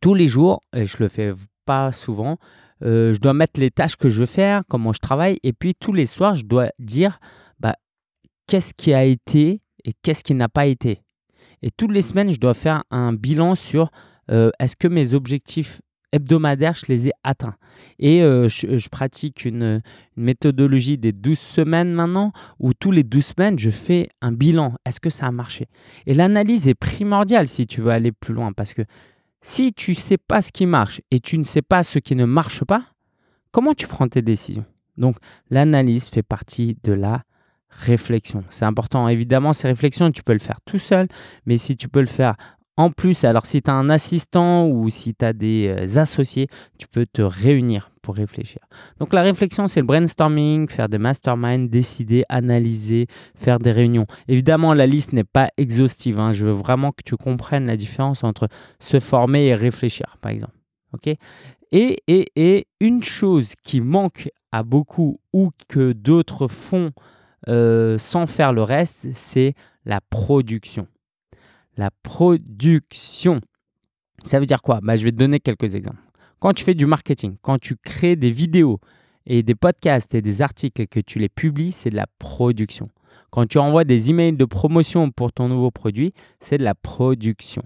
tous 0.00 0.14
les 0.14 0.26
jours, 0.26 0.62
et 0.74 0.86
je 0.86 0.96
le 1.00 1.08
fais 1.08 1.32
pas 1.64 1.92
souvent, 1.92 2.38
euh, 2.84 3.12
je 3.14 3.20
dois 3.20 3.34
mettre 3.34 3.58
les 3.58 3.70
tâches 3.70 3.96
que 3.96 4.08
je 4.08 4.20
veux 4.20 4.26
faire, 4.26 4.62
comment 4.68 4.92
je 4.92 4.98
travaille, 4.98 5.38
et 5.42 5.52
puis 5.52 5.74
tous 5.74 5.92
les 5.92 6.06
soirs, 6.06 6.34
je 6.34 6.44
dois 6.44 6.68
dire 6.78 7.18
bah, 7.58 7.74
qu'est-ce 8.46 8.74
qui 8.74 8.92
a 8.92 9.04
été 9.04 9.60
et 9.84 9.92
qu'est-ce 10.02 10.24
qui 10.24 10.34
n'a 10.34 10.48
pas 10.48 10.66
été. 10.66 11.02
Et 11.62 11.70
toutes 11.70 11.92
les 11.92 12.02
semaines, 12.02 12.32
je 12.32 12.40
dois 12.40 12.54
faire 12.54 12.84
un 12.90 13.12
bilan 13.12 13.54
sur 13.54 13.90
euh, 14.30 14.50
est-ce 14.58 14.76
que 14.76 14.88
mes 14.88 15.14
objectifs 15.14 15.80
hebdomadaires, 16.12 16.74
je 16.74 16.86
les 16.88 17.08
ai 17.08 17.12
atteints. 17.24 17.56
Et 17.98 18.22
euh, 18.22 18.48
je, 18.48 18.88
pratique 18.88 19.44
une, 19.44 19.82
une, 20.16 20.24
méthodologie 20.24 20.98
des 20.98 21.12
12 21.12 21.38
semaines 21.38 21.92
maintenant, 21.92 22.32
où 22.58 22.72
tous 22.74 22.90
les 22.90 23.04
12 23.04 23.24
semaines, 23.24 23.58
je 23.58 23.70
fais 23.70 24.08
un 24.20 24.32
bilan. 24.32 24.74
Est-ce 24.84 25.00
que 25.00 25.10
ça 25.10 25.26
a 25.26 25.32
marché? 25.32 25.66
Et 26.06 26.14
l'analyse 26.14 26.68
est 26.68 26.74
primordiale 26.74 27.46
si 27.46 27.66
tu 27.66 27.80
veux 27.80 27.90
aller 27.90 28.12
plus 28.12 28.34
loin, 28.34 28.52
parce 28.52 28.74
que 28.74 28.82
si 29.42 29.72
tu 29.72 29.92
ne 29.92 29.96
sais 29.96 30.18
pas 30.18 30.42
ce 30.42 30.52
qui 30.52 30.66
marche 30.66 31.00
et 31.10 31.20
tu 31.20 31.38
ne 31.38 31.44
sais 31.44 31.62
pas 31.62 31.82
ce 31.82 31.98
qui 31.98 32.16
ne 32.16 32.24
marche 32.24 32.64
pas, 32.64 32.84
comment 33.50 33.74
tu 33.74 33.86
prends 33.86 34.08
tes 34.08 34.22
décisions? 34.22 34.64
Donc 34.96 35.16
l'analyse 35.50 36.08
fait 36.08 36.22
partie 36.22 36.78
de 36.82 36.92
la 36.92 37.22
réflexion. 37.68 38.44
C'est 38.48 38.64
important. 38.64 39.08
Évidemment, 39.08 39.52
ces 39.52 39.68
réflexions, 39.68 40.10
tu 40.10 40.22
peux 40.22 40.32
le 40.32 40.38
faire 40.38 40.60
tout 40.64 40.78
seul, 40.78 41.08
mais 41.44 41.58
si 41.58 41.76
tu 41.76 41.88
peux 41.88 42.00
le 42.00 42.06
faire 42.06 42.36
en 42.76 42.90
plus, 42.90 43.24
alors 43.24 43.46
si 43.46 43.62
tu 43.62 43.70
as 43.70 43.74
un 43.74 43.88
assistant 43.88 44.66
ou 44.66 44.90
si 44.90 45.14
tu 45.14 45.24
as 45.24 45.32
des 45.32 45.68
euh, 45.68 46.00
associés, 46.00 46.48
tu 46.78 46.86
peux 46.86 47.06
te 47.06 47.22
réunir 47.22 47.90
pour 48.02 48.14
réfléchir. 48.14 48.60
Donc 49.00 49.12
la 49.12 49.22
réflexion, 49.22 49.66
c'est 49.66 49.80
le 49.80 49.86
brainstorming, 49.86 50.68
faire 50.68 50.88
des 50.88 50.98
masterminds, 50.98 51.68
décider, 51.68 52.24
analyser, 52.28 53.06
faire 53.34 53.58
des 53.58 53.72
réunions. 53.72 54.06
Évidemment, 54.28 54.74
la 54.74 54.86
liste 54.86 55.12
n'est 55.12 55.24
pas 55.24 55.48
exhaustive. 55.56 56.20
Hein. 56.20 56.32
Je 56.32 56.44
veux 56.44 56.52
vraiment 56.52 56.92
que 56.92 57.02
tu 57.04 57.16
comprennes 57.16 57.66
la 57.66 57.76
différence 57.76 58.22
entre 58.24 58.48
se 58.78 59.00
former 59.00 59.46
et 59.46 59.54
réfléchir, 59.54 60.18
par 60.20 60.30
exemple. 60.30 60.52
et 61.72 62.66
une 62.80 63.02
chose 63.02 63.54
qui 63.62 63.80
manque 63.80 64.28
à 64.52 64.62
beaucoup 64.62 65.20
ou 65.32 65.50
que 65.68 65.92
d'autres 65.92 66.48
font 66.48 66.92
euh, 67.48 67.98
sans 67.98 68.26
faire 68.26 68.52
le 68.52 68.62
reste, 68.62 69.08
c'est 69.14 69.54
la 69.84 70.00
production 70.00 70.88
la 71.76 71.90
production. 72.02 73.40
Ça 74.24 74.40
veut 74.40 74.46
dire 74.46 74.62
quoi? 74.62 74.80
Bah, 74.82 74.96
Je 74.96 75.04
vais 75.04 75.12
te 75.12 75.16
donner 75.16 75.40
quelques 75.40 75.74
exemples. 75.74 76.00
Quand 76.38 76.52
tu 76.52 76.64
fais 76.64 76.74
du 76.74 76.86
marketing, 76.86 77.36
quand 77.42 77.58
tu 77.58 77.76
crées 77.76 78.16
des 78.16 78.30
vidéos 78.30 78.78
et 79.24 79.42
des 79.42 79.54
podcasts 79.54 80.14
et 80.14 80.22
des 80.22 80.42
articles 80.42 80.86
que 80.86 81.00
tu 81.00 81.18
les 81.18 81.28
publies, 81.28 81.72
c'est 81.72 81.90
de 81.90 81.96
la 81.96 82.06
production. 82.18 82.90
Quand 83.30 83.46
tu 83.46 83.58
envoies 83.58 83.84
des 83.84 84.10
emails 84.10 84.36
de 84.36 84.44
promotion 84.44 85.10
pour 85.10 85.32
ton 85.32 85.48
nouveau 85.48 85.70
produit, 85.70 86.12
c'est 86.40 86.58
de 86.58 86.64
la 86.64 86.74
production. 86.74 87.62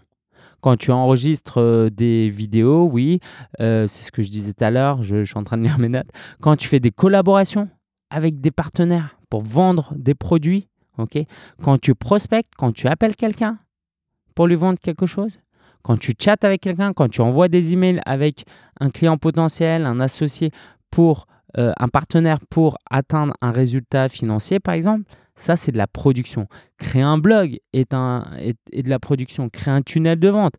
Quand 0.61 0.77
tu 0.77 0.91
enregistres 0.91 1.59
euh, 1.59 1.91
des 1.91 2.29
vidéos, 2.29 2.85
oui, 2.85 3.21
euh, 3.61 3.87
c'est 3.89 4.05
ce 4.05 4.13
que 4.13 4.23
je 4.23 4.31
disais 4.31 4.53
tout 4.53 4.65
à 4.65 4.71
l'heure, 4.71 5.03
je, 5.03 5.25
je 5.25 5.31
suis 5.31 5.39
en 5.39 5.45
train 5.45 5.57
de 5.57 5.63
lire 5.63 5.79
mes 5.79 5.89
notes. 5.89 6.09
Quand 6.41 6.57
tu 6.57 6.69
fais 6.69 6.81
des 6.81 6.91
collaborations 6.91 7.69
avec 8.11 8.41
des 8.41 8.51
partenaires 8.51 9.17
pour 9.31 9.43
vendre 9.43 9.95
des 9.97 10.15
produits, 10.15 10.69
ok? 10.99 11.19
Quand 11.63 11.79
tu 11.79 11.95
prospectes, 11.95 12.53
quand 12.57 12.73
tu 12.73 12.89
appelles 12.89 13.17
quelqu'un, 13.17 13.59
pour 14.41 14.47
lui 14.47 14.57
vendre 14.57 14.79
quelque 14.81 15.05
chose 15.05 15.39
Quand 15.83 15.99
tu 15.99 16.15
chattes 16.19 16.47
avec 16.47 16.63
quelqu'un, 16.63 16.95
quand 16.95 17.11
tu 17.11 17.21
envoies 17.21 17.49
des 17.49 17.75
emails 17.75 18.01
avec 18.07 18.47
un 18.81 18.89
client 18.89 19.19
potentiel, 19.19 19.85
un 19.85 20.01
associé 20.01 20.51
pour 20.91 21.27
euh, 21.59 21.75
un 21.77 21.89
partenaire 21.89 22.39
pour 22.49 22.79
atteindre 22.91 23.35
un 23.43 23.53
résultat 23.53 24.09
financier, 24.09 24.59
par 24.59 24.73
exemple, 24.73 25.03
ça, 25.37 25.59
c'est 25.59 25.73
de 25.73 25.77
la 25.77 25.87
production. 25.87 26.47
Créer 26.79 27.03
un 27.03 27.19
blog 27.19 27.59
est, 27.75 27.93
un, 27.93 28.25
est, 28.39 28.83
de 28.83 28.89
la 28.89 28.99
production. 28.99 29.51
Créer 29.51 29.75
un 29.75 29.83
tunnel 29.83 30.19
de 30.19 30.29
vente 30.31 30.55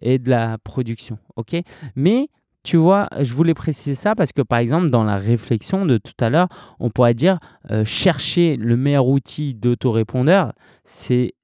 et 0.00 0.18
de 0.18 0.30
la 0.30 0.56
production. 0.56 1.18
ok? 1.36 1.56
Mais 1.94 2.30
tu 2.62 2.78
vois, 2.78 3.10
je 3.20 3.34
voulais 3.34 3.52
préciser 3.52 3.94
ça 3.94 4.14
parce 4.14 4.32
que 4.32 4.40
par 4.40 4.60
exemple, 4.60 4.88
dans 4.88 5.04
la 5.04 5.18
réflexion 5.18 5.84
de 5.84 5.98
tout 5.98 6.16
à 6.20 6.30
l'heure, 6.30 6.48
on 6.80 6.88
pourrait 6.88 7.12
dire 7.12 7.38
euh, 7.70 7.84
chercher 7.84 8.56
le 8.56 8.78
meilleur 8.78 9.06
outil 9.06 9.54
d'autorépondeur, 9.54 10.54
c'est 10.84 11.34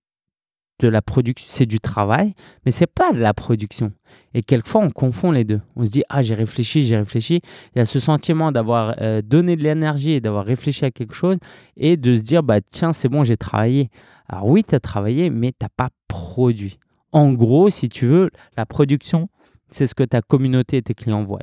de 0.78 0.88
la 0.88 1.02
production, 1.02 1.46
c'est 1.48 1.66
du 1.66 1.80
travail, 1.80 2.34
mais 2.64 2.72
c'est 2.72 2.86
pas 2.86 3.12
de 3.12 3.20
la 3.20 3.34
production. 3.34 3.92
Et 4.34 4.42
quelquefois, 4.42 4.82
on 4.82 4.90
confond 4.90 5.30
les 5.30 5.44
deux. 5.44 5.60
On 5.76 5.84
se 5.84 5.90
dit 5.90 6.02
ah 6.08 6.22
j'ai 6.22 6.34
réfléchi, 6.34 6.84
j'ai 6.84 6.96
réfléchi. 6.96 7.40
Il 7.74 7.78
y 7.78 7.80
a 7.80 7.84
ce 7.84 8.00
sentiment 8.00 8.50
d'avoir 8.50 8.94
euh, 9.00 9.22
donné 9.22 9.56
de 9.56 9.62
l'énergie 9.62 10.12
et 10.12 10.20
d'avoir 10.20 10.44
réfléchi 10.44 10.84
à 10.84 10.90
quelque 10.90 11.14
chose 11.14 11.36
et 11.76 11.96
de 11.96 12.16
se 12.16 12.22
dire 12.22 12.42
bah 12.42 12.60
tiens 12.60 12.92
c'est 12.92 13.08
bon 13.08 13.24
j'ai 13.24 13.36
travaillé. 13.36 13.90
Alors 14.28 14.46
oui 14.46 14.64
tu 14.64 14.74
as 14.74 14.80
travaillé, 14.80 15.30
mais 15.30 15.52
tu 15.52 15.58
n'as 15.62 15.68
pas 15.76 15.90
produit. 16.08 16.78
En 17.12 17.32
gros, 17.34 17.68
si 17.68 17.88
tu 17.88 18.06
veux, 18.06 18.30
la 18.56 18.64
production, 18.64 19.28
c'est 19.68 19.86
ce 19.86 19.94
que 19.94 20.02
ta 20.02 20.22
communauté 20.22 20.78
et 20.78 20.82
tes 20.82 20.94
clients 20.94 21.24
voient. 21.24 21.40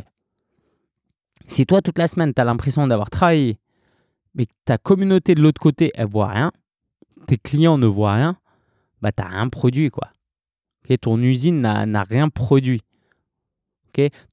Si 1.48 1.65
toi, 1.65 1.81
toute 1.81 1.98
la 1.98 2.07
semaine, 2.07 2.33
tu 2.33 2.41
as 2.41 2.45
l'impression 2.45 2.86
d'avoir 2.88 3.09
travaillé, 3.09 3.59
mais 4.36 4.45
que 4.45 4.53
ta 4.65 4.77
communauté 4.77 5.36
de 5.36 5.41
l'autre 5.41 5.62
côté, 5.62 5.91
elle 5.95 6.07
voit 6.07 6.27
rien, 6.27 6.51
tes 7.27 7.38
clients 7.38 7.77
ne 7.77 7.88
voient 7.88 8.13
rien, 8.13 8.38
bah, 9.01 9.12
tu 9.12 9.24
n'as 9.24 9.29
rien 9.29 9.50
produit. 9.50 9.89
Quoi. 9.89 10.10
ton 11.01 11.22
usine 11.22 11.62
n'a 11.62 12.03
rien 12.03 12.29
produit. 12.29 12.82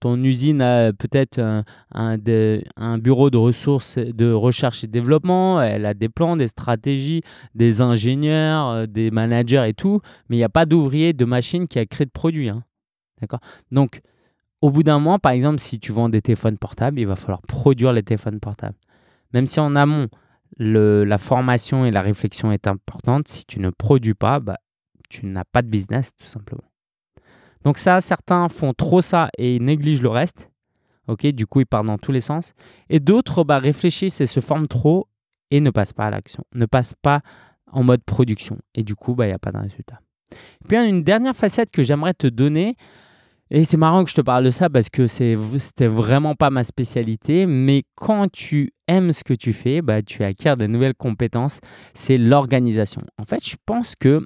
ton 0.01 0.23
usine 0.23 0.61
a 0.61 0.93
peut-être 0.93 1.39
un, 1.39 1.65
un, 1.93 2.99
bureau 2.99 3.31
de 3.31 3.37
ressources 3.37 3.99
de 3.99 4.31
recherche 4.33 4.85
et 4.85 4.87
développement, 4.87 5.61
elle 5.61 5.87
a 5.87 5.95
des 5.95 6.09
plans, 6.09 6.37
des 6.37 6.49
stratégies, 6.49 7.23
des 7.55 7.81
ingénieurs, 7.81 8.69
euh, 8.69 8.87
des 8.87 9.11
managers 9.11 9.65
et 9.67 9.75
tout, 9.75 10.01
mais 10.29 10.37
il 10.37 10.41
n'y 10.41 10.45
a 10.45 10.49
pas 10.49 10.67
d'ouvrier 10.67 11.13
de 11.13 11.25
machine 11.25 11.67
qui 11.67 11.79
a 11.79 11.87
créé 11.87 12.05
de 12.05 12.11
produit. 12.11 12.49
Hein. 12.49 12.65
D'accord? 13.21 13.41
Donc, 13.73 14.03
au 14.63 14.71
bout 14.71 14.83
d'un 14.83 14.99
mois, 14.99 15.19
par 15.19 15.33
exemple, 15.33 15.61
si 15.61 15.79
tu 15.79 15.93
vends 15.93 16.09
des 16.09 16.23
téléphones 16.23 16.59
portables, 16.59 16.99
il 16.99 17.07
va 17.07 17.17
falloir 17.17 17.43
produire 17.43 17.93
les 17.93 18.03
téléphones 18.03 18.41
portables. 18.41 18.77
Même 19.33 19.47
si 19.47 19.61
en 19.61 19.77
amont, 19.77 20.09
la 20.59 21.19
formation 21.19 21.85
et 21.85 21.91
la 21.91 22.03
réflexion 22.03 22.53
est 22.53 22.67
importante, 22.67 23.29
si 23.29 23.45
tu 23.45 23.61
ne 23.61 23.71
produis 23.71 24.15
pas, 24.15 24.41
bah, 24.41 24.59
tu 25.09 25.27
n'as 25.27 25.45
pas 25.45 25.63
de 25.63 25.69
business, 25.69 26.13
tout 26.17 26.27
simplement. 26.27 26.65
Donc 27.65 27.79
ça, 27.79 28.01
certains 28.01 28.49
font 28.49 28.73
trop 28.75 29.01
ça 29.01 29.29
et 29.39 29.59
négligent 29.59 30.03
le 30.03 30.09
reste. 30.09 30.51
Ok, 31.09 31.27
du 31.27 31.47
coup, 31.47 31.61
ils 31.61 31.67
partent 31.67 31.87
dans 31.87 31.99
tous 31.99 32.13
les 32.13 32.21
sens. 32.21 32.55
Et 32.89 33.01
d'autres 33.01 33.45
bah, 33.45 33.59
réfléchissent 33.59 34.21
et 34.21 34.27
se 34.27 34.41
forment 34.41 34.67
trop 34.67 35.09
et 35.51 35.61
ne 35.61 35.71
passent 35.71 35.93
pas 35.93 36.07
à 36.07 36.11
l'action, 36.11 36.45
ne 36.55 36.67
passent 36.67 36.95
pas 37.01 37.21
en 37.71 37.83
mode 37.83 38.03
production. 38.03 38.59
Et 38.75 38.83
du 38.83 38.95
coup, 38.95 39.15
bah, 39.15 39.27
il 39.27 39.31
n'y 39.31 39.35
a 39.35 39.39
pas 39.39 39.53
de 39.53 39.59
résultat. 39.59 40.01
Puis, 40.69 40.77
une 40.77 41.03
dernière 41.03 41.37
facette 41.37 41.71
que 41.71 41.83
j'aimerais 41.83 42.15
te 42.15 42.27
donner, 42.27 42.77
et 43.51 43.65
c'est 43.65 43.77
marrant 43.77 44.05
que 44.05 44.11
je 44.11 44.17
te 44.17 44.21
parle 44.21 44.45
de 44.45 44.51
ça 44.51 44.69
parce 44.69 44.89
que 44.89 45.07
c'était 45.07 45.87
vraiment 45.87 46.35
pas 46.35 46.51
ma 46.51 46.65
spécialité, 46.65 47.47
mais 47.47 47.85
quand 47.95 48.31
tu 48.31 48.73
aimes 48.89 49.13
ce 49.13 49.23
que 49.23 49.35
tu 49.35 49.53
fais, 49.53 49.83
bah, 49.83 50.03
tu 50.03 50.25
acquiers 50.25 50.57
de 50.57 50.67
nouvelles 50.67 50.95
compétences, 50.95 51.61
c'est 51.95 52.19
l'organisation. 52.19 53.03
En 53.19 53.25
fait, 53.25 53.45
je 53.45 53.57
pense 53.65 53.95
que 53.95 54.25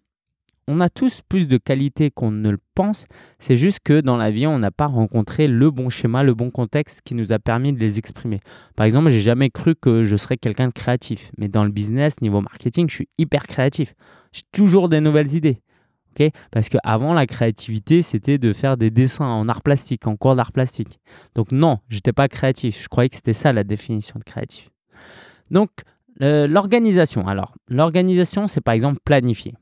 on 0.69 0.81
a 0.81 0.89
tous 0.89 1.21
plus 1.29 1.49
de 1.49 1.57
qualités 1.57 2.11
qu'on 2.11 2.31
ne 2.31 2.49
le 2.49 2.59
pense, 2.77 3.07
c'est 3.41 3.57
juste 3.57 3.81
que 3.83 4.01
dans 4.01 4.17
la 4.17 4.31
vie, 4.31 4.47
on 4.47 4.61
n'a 4.61 4.71
pas 4.71 4.87
rencontré 4.87 5.49
le 5.49 5.71
bon 5.71 5.91
schéma, 5.91 6.23
le 6.23 6.33
bon 6.33 6.51
contexte 6.51 7.01
qui 7.03 7.15
nous 7.15 7.33
a 7.33 7.41
permis 7.41 7.73
de 7.73 7.81
les 7.81 7.99
exprimer. 7.99 8.39
Par 8.77 8.87
exemple, 8.87 9.11
j'ai 9.11 9.21
jamais 9.21 9.51
cru 9.51 9.75
que 9.75 10.05
je 10.05 10.17
serais 10.17 10.37
quelqu'un 10.37 10.69
de 10.69 10.73
créatif, 10.73 11.33
mais 11.39 11.49
dans 11.49 11.65
le 11.65 11.71
business, 11.71 12.21
niveau 12.21 12.41
marketing, 12.41 12.89
je 12.89 12.95
suis 12.95 13.09
hyper 13.19 13.49
créatif. 13.49 13.95
J'ai 14.33 14.43
toujours 14.53 14.89
des 14.89 15.01
nouvelles 15.01 15.35
idées. 15.35 15.61
Parce 16.51 16.69
qu'avant, 16.69 17.15
la 17.15 17.27
créativité, 17.27 18.03
c'était 18.03 18.39
de 18.39 18.53
faire 18.53 18.77
des 18.77 18.91
dessins 18.91 19.27
en 19.27 19.49
art 19.49 19.63
plastique, 19.63 20.07
en 20.07 20.17
cours 20.17 20.37
d'art 20.37 20.53
plastique. 20.53 21.01
Donc 21.35 21.53
non, 21.53 21.79
j'étais 21.89 22.13
pas 22.13 22.29
créatif. 22.29 22.83
Je 22.83 22.89
croyais 22.89 23.09
que 23.09 23.17
c'était 23.17 23.33
ça 23.33 23.53
la 23.53 23.65
définition 23.65 24.19
de 24.19 24.25
créatif. 24.25 24.71
Donc, 25.51 25.71
l'organisation. 26.21 27.27
Alors, 27.27 27.55
l'organisation, 27.69 28.47
c'est 28.47 28.61
par 28.61 28.75
exemple 28.75 28.99
planifier. 29.05 29.55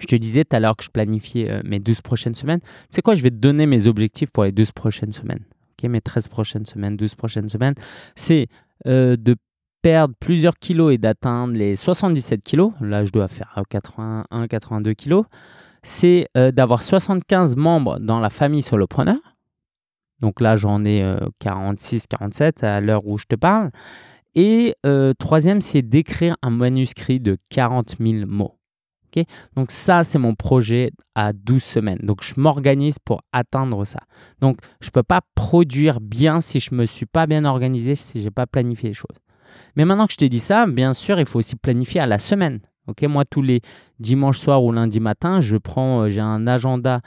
Je 0.00 0.06
te 0.06 0.16
disais 0.16 0.44
tout 0.44 0.54
à 0.54 0.60
l'heure 0.60 0.76
que 0.76 0.84
je 0.84 0.90
planifiais 0.90 1.50
euh, 1.50 1.60
mes 1.64 1.80
12 1.80 2.02
prochaines 2.02 2.34
semaines. 2.34 2.60
Tu 2.60 2.68
sais 2.90 3.02
quoi, 3.02 3.14
je 3.14 3.22
vais 3.22 3.30
te 3.30 3.36
donner 3.36 3.66
mes 3.66 3.86
objectifs 3.86 4.30
pour 4.30 4.44
les 4.44 4.52
12 4.52 4.72
prochaines 4.72 5.12
semaines. 5.12 5.44
mes 5.82 6.00
13 6.00 6.28
prochaines 6.28 6.66
semaines, 6.66 6.96
12 6.96 7.14
prochaines 7.14 7.48
semaines. 7.48 7.74
C'est 8.14 8.46
euh, 8.86 9.16
de 9.16 9.36
perdre 9.82 10.14
plusieurs 10.18 10.56
kilos 10.58 10.92
et 10.92 10.98
d'atteindre 10.98 11.54
les 11.54 11.76
77 11.76 12.42
kilos. 12.42 12.72
Là, 12.80 13.04
je 13.04 13.10
dois 13.10 13.28
faire 13.28 13.60
81, 13.68 14.46
82 14.46 14.94
kilos 14.94 15.24
c'est 15.82 16.28
euh, 16.36 16.50
d'avoir 16.50 16.82
75 16.82 17.56
membres 17.56 17.98
dans 17.98 18.20
la 18.20 18.30
famille 18.30 18.62
solopreneur. 18.62 19.18
Donc 20.20 20.40
là, 20.40 20.56
j'en 20.56 20.84
ai 20.84 21.04
46, 21.38 22.02
euh, 22.02 22.16
47 22.18 22.64
à 22.64 22.80
l'heure 22.80 23.06
où 23.06 23.18
je 23.18 23.26
te 23.26 23.36
parle. 23.36 23.70
Et 24.34 24.74
euh, 24.84 25.12
troisième, 25.18 25.60
c'est 25.60 25.82
d'écrire 25.82 26.36
un 26.42 26.50
manuscrit 26.50 27.20
de 27.20 27.38
40 27.50 27.96
000 28.00 28.26
mots. 28.26 28.58
Donc 29.56 29.70
ça, 29.70 30.04
c'est 30.04 30.18
mon 30.18 30.34
projet 30.34 30.92
à 31.14 31.32
12 31.32 31.62
semaines. 31.62 31.98
Donc 32.02 32.22
je 32.22 32.34
m'organise 32.36 32.98
pour 32.98 33.22
atteindre 33.32 33.84
ça. 33.84 34.00
Donc 34.40 34.58
je 34.80 34.88
ne 34.88 34.90
peux 34.90 35.02
pas 35.02 35.20
produire 35.34 36.00
bien 36.00 36.40
si 36.40 36.60
je 36.60 36.72
ne 36.72 36.80
me 36.80 36.86
suis 36.86 37.06
pas 37.06 37.26
bien 37.26 37.44
organisé, 37.44 37.94
si 37.94 38.20
je 38.20 38.24
n'ai 38.24 38.30
pas 38.30 38.46
planifié 38.46 38.90
les 38.90 38.94
choses. 38.94 39.18
Mais 39.76 39.84
maintenant 39.84 40.06
que 40.06 40.12
je 40.12 40.18
t'ai 40.18 40.28
dit 40.28 40.38
ça, 40.38 40.66
bien 40.66 40.92
sûr, 40.92 41.18
il 41.18 41.26
faut 41.26 41.38
aussi 41.38 41.56
planifier 41.56 42.00
à 42.00 42.06
la 42.06 42.18
semaine. 42.18 42.60
Ok, 42.88 43.02
moi, 43.02 43.24
tous 43.24 43.42
les 43.42 43.60
dimanches 44.00 44.38
soirs 44.38 44.64
ou 44.64 44.72
lundi 44.72 44.98
matin, 44.98 45.40
je 45.40 45.56
prends, 45.56 46.02
euh, 46.02 46.08
j'ai 46.08 46.20
un 46.20 46.46
agenda 46.46 47.00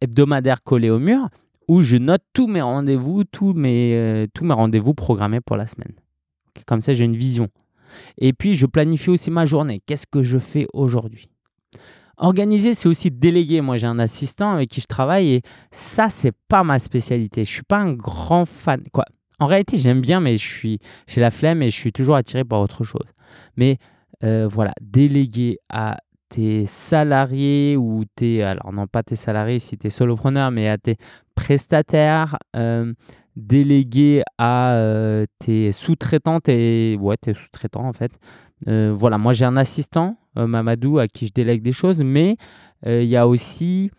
hebdomadaire 0.00 0.64
collé 0.64 0.90
au 0.90 0.98
mur 0.98 1.28
où 1.70 1.82
je 1.82 1.96
note 1.96 2.22
tous 2.32 2.48
mes 2.48 2.62
rendez-vous, 2.62 3.22
tous 3.22 3.52
mes, 3.52 3.94
euh, 3.94 4.26
rendez-vous 4.42 4.92
programmés 4.92 5.40
pour 5.40 5.56
la 5.56 5.68
semaine. 5.68 5.92
comme 6.66 6.80
ça, 6.80 6.92
j'ai 6.92 7.04
une 7.04 7.14
vision. 7.14 7.48
Et 8.18 8.32
puis, 8.32 8.54
je 8.54 8.66
planifie 8.66 9.08
aussi 9.08 9.30
ma 9.30 9.46
journée. 9.46 9.80
Qu'est-ce 9.86 10.06
que 10.06 10.24
je 10.24 10.38
fais 10.38 10.66
aujourd'hui? 10.72 11.28
Organiser, 12.16 12.74
c'est 12.74 12.88
aussi 12.88 13.12
déléguer. 13.12 13.60
Moi, 13.60 13.76
j'ai 13.76 13.86
un 13.86 14.00
assistant 14.00 14.50
avec 14.52 14.68
qui 14.68 14.80
je 14.80 14.86
travaille 14.86 15.34
et 15.34 15.42
ça, 15.70 16.10
c'est 16.10 16.34
pas 16.48 16.64
ma 16.64 16.80
spécialité. 16.80 17.44
Je 17.44 17.50
suis 17.50 17.62
pas 17.62 17.78
un 17.78 17.92
grand 17.92 18.44
fan. 18.44 18.82
En 19.38 19.46
réalité, 19.46 19.78
j'aime 19.78 20.00
bien, 20.00 20.18
mais 20.18 20.36
je 20.36 20.46
suis, 20.46 20.80
j'ai 21.06 21.20
la 21.20 21.30
flemme 21.30 21.62
et 21.62 21.70
je 21.70 21.76
suis 21.76 21.92
toujours 21.92 22.16
attiré 22.16 22.44
par 22.44 22.60
autre 22.60 22.82
chose. 22.82 23.06
Mais 23.56 23.78
euh, 24.24 24.48
voilà, 24.50 24.72
déléguer 24.80 25.58
à 25.68 25.98
tes 26.28 26.66
salariés 26.66 27.76
ou 27.76 28.04
tes, 28.14 28.42
alors 28.42 28.72
non 28.72 28.86
pas 28.86 29.02
tes 29.02 29.16
salariés 29.16 29.58
si 29.58 29.76
tu 29.76 29.88
es 29.88 29.90
solopreneur, 29.90 30.50
mais 30.50 30.68
à 30.68 30.78
tes 30.78 30.96
prestataires, 31.34 32.38
euh, 32.54 32.92
déléguer 33.34 34.22
à 34.38 34.74
euh, 34.74 35.26
tes 35.38 35.72
sous-traitants, 35.72 36.40
tes, 36.40 36.96
ouais, 37.00 37.16
tes 37.16 37.34
sous-traitants 37.34 37.86
en 37.86 37.92
fait. 37.92 38.12
voilà, 38.66 39.18
moi 39.18 39.32
j'ai 39.32 39.44
un 39.44 39.56
assistant, 39.56 40.16
Mamadou, 40.36 40.98
à 40.98 41.08
qui 41.08 41.26
je 41.26 41.32
délègue 41.32 41.62
des 41.62 41.72
choses, 41.72 42.02
mais 42.02 42.36
il 42.86 43.04
y 43.04 43.16
a 43.16 43.26
aussi 43.26 43.90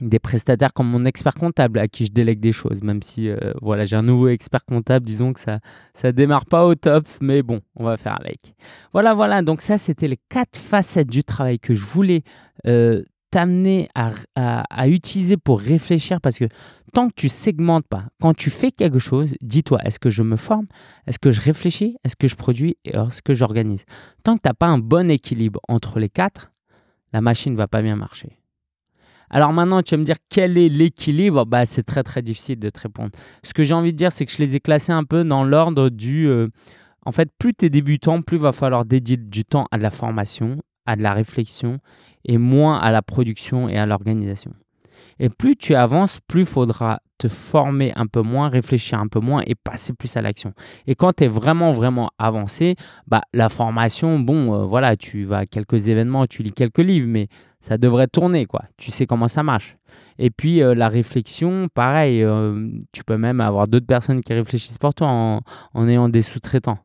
des 0.00 0.18
prestataires 0.18 0.72
comme 0.72 0.88
mon 0.88 1.04
expert 1.04 1.34
comptable 1.34 1.78
à 1.78 1.88
qui 1.88 2.06
je 2.06 2.12
délègue 2.12 2.40
des 2.40 2.52
choses, 2.52 2.82
même 2.82 3.02
si 3.02 3.28
euh, 3.28 3.36
voilà, 3.62 3.84
j'ai 3.84 3.96
un 3.96 4.02
nouveau 4.02 4.28
expert 4.28 4.64
comptable, 4.64 5.06
disons 5.06 5.32
que 5.32 5.40
ça 5.40 5.60
ça 5.94 6.12
démarre 6.12 6.46
pas 6.46 6.66
au 6.66 6.74
top, 6.74 7.06
mais 7.20 7.42
bon, 7.42 7.60
on 7.76 7.84
va 7.84 7.96
faire 7.96 8.18
avec. 8.20 8.54
Voilà, 8.92 9.14
voilà, 9.14 9.42
donc 9.42 9.60
ça 9.60 9.78
c'était 9.78 10.08
les 10.08 10.18
quatre 10.28 10.56
facettes 10.56 11.08
du 11.08 11.22
travail 11.22 11.58
que 11.58 11.74
je 11.74 11.84
voulais 11.84 12.22
euh, 12.66 13.02
t'amener 13.30 13.88
à, 13.96 14.12
à, 14.36 14.88
utiliser 14.88 15.36
pour 15.36 15.60
réfléchir, 15.60 16.20
parce 16.20 16.38
que 16.38 16.44
tant 16.92 17.08
que 17.08 17.14
tu 17.16 17.28
segmentes 17.28 17.86
pas, 17.88 18.04
quand 18.20 18.32
tu 18.32 18.48
fais 18.48 18.70
quelque 18.70 19.00
chose, 19.00 19.34
dis-toi, 19.42 19.80
est-ce 19.84 19.98
que 19.98 20.08
je 20.08 20.22
me 20.22 20.36
forme, 20.36 20.66
est-ce 21.08 21.18
que 21.18 21.32
je 21.32 21.40
réfléchis, 21.40 21.96
est-ce 22.04 22.14
que 22.14 22.28
je 22.28 22.36
produis 22.36 22.76
et 22.84 22.96
est-ce 22.96 23.22
que 23.22 23.34
j'organise? 23.34 23.84
Tant 24.22 24.36
que 24.36 24.42
tu 24.42 24.48
n'as 24.48 24.54
pas 24.54 24.68
un 24.68 24.78
bon 24.78 25.10
équilibre 25.10 25.58
entre 25.68 25.98
les 25.98 26.08
quatre, 26.08 26.52
la 27.12 27.20
machine 27.20 27.54
ne 27.54 27.58
va 27.58 27.66
pas 27.66 27.82
bien 27.82 27.96
marcher. 27.96 28.38
Alors 29.34 29.52
maintenant, 29.52 29.82
tu 29.82 29.96
vas 29.96 29.98
me 29.98 30.04
dire 30.04 30.14
quel 30.30 30.56
est 30.56 30.68
l'équilibre 30.68 31.44
bah, 31.44 31.66
C'est 31.66 31.82
très 31.82 32.04
très 32.04 32.22
difficile 32.22 32.60
de 32.60 32.70
te 32.70 32.78
répondre. 32.78 33.10
Ce 33.42 33.52
que 33.52 33.64
j'ai 33.64 33.74
envie 33.74 33.90
de 33.90 33.96
dire, 33.96 34.12
c'est 34.12 34.26
que 34.26 34.32
je 34.32 34.38
les 34.38 34.54
ai 34.54 34.60
classés 34.60 34.92
un 34.92 35.02
peu 35.02 35.24
dans 35.24 35.42
l'ordre 35.42 35.88
du... 35.88 36.28
Euh, 36.28 36.46
en 37.04 37.10
fait, 37.10 37.28
plus 37.36 37.52
tu 37.52 37.64
es 37.64 37.68
débutant, 37.68 38.22
plus 38.22 38.38
va 38.38 38.52
falloir 38.52 38.84
dédier 38.84 39.16
du 39.16 39.44
temps 39.44 39.66
à 39.72 39.78
de 39.78 39.82
la 39.82 39.90
formation, 39.90 40.62
à 40.86 40.94
de 40.94 41.02
la 41.02 41.12
réflexion 41.12 41.80
et 42.24 42.38
moins 42.38 42.78
à 42.78 42.92
la 42.92 43.02
production 43.02 43.68
et 43.68 43.76
à 43.76 43.86
l'organisation. 43.86 44.52
Et 45.18 45.28
plus 45.28 45.56
tu 45.56 45.74
avances, 45.74 46.20
plus 46.26 46.40
il 46.40 46.46
faudra 46.46 47.00
te 47.18 47.28
former 47.28 47.92
un 47.96 48.06
peu 48.06 48.22
moins, 48.22 48.48
réfléchir 48.48 48.98
un 48.98 49.06
peu 49.06 49.20
moins 49.20 49.42
et 49.46 49.54
passer 49.54 49.92
plus 49.92 50.16
à 50.16 50.22
l'action. 50.22 50.52
Et 50.86 50.94
quand 50.94 51.12
tu 51.14 51.24
es 51.24 51.28
vraiment, 51.28 51.72
vraiment 51.72 52.10
avancé, 52.18 52.76
bah, 53.06 53.22
la 53.32 53.48
formation, 53.48 54.18
bon, 54.18 54.54
euh, 54.54 54.64
voilà, 54.64 54.96
tu 54.96 55.24
vas 55.24 55.38
à 55.38 55.46
quelques 55.46 55.88
événements, 55.88 56.26
tu 56.26 56.42
lis 56.42 56.52
quelques 56.52 56.78
livres, 56.78 57.08
mais 57.08 57.28
ça 57.60 57.78
devrait 57.78 58.08
tourner, 58.08 58.46
quoi. 58.46 58.64
Tu 58.76 58.90
sais 58.90 59.06
comment 59.06 59.28
ça 59.28 59.42
marche. 59.42 59.76
Et 60.18 60.30
puis 60.30 60.62
euh, 60.62 60.74
la 60.74 60.88
réflexion, 60.88 61.68
pareil, 61.72 62.22
euh, 62.22 62.68
tu 62.92 63.04
peux 63.04 63.16
même 63.16 63.40
avoir 63.40 63.68
d'autres 63.68 63.86
personnes 63.86 64.22
qui 64.22 64.34
réfléchissent 64.34 64.78
pour 64.78 64.94
toi 64.94 65.08
en, 65.08 65.40
en 65.72 65.88
ayant 65.88 66.08
des 66.08 66.22
sous-traitants. 66.22 66.78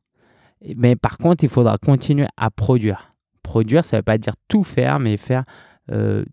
Mais 0.76 0.96
par 0.96 1.18
contre, 1.18 1.44
il 1.44 1.50
faudra 1.50 1.78
continuer 1.78 2.28
à 2.38 2.50
produire. 2.50 3.14
Produire, 3.44 3.84
ça 3.84 3.98
ne 3.98 4.00
veut 4.00 4.04
pas 4.04 4.18
dire 4.18 4.34
tout 4.48 4.64
faire, 4.64 5.00
mais 5.00 5.18
faire 5.18 5.44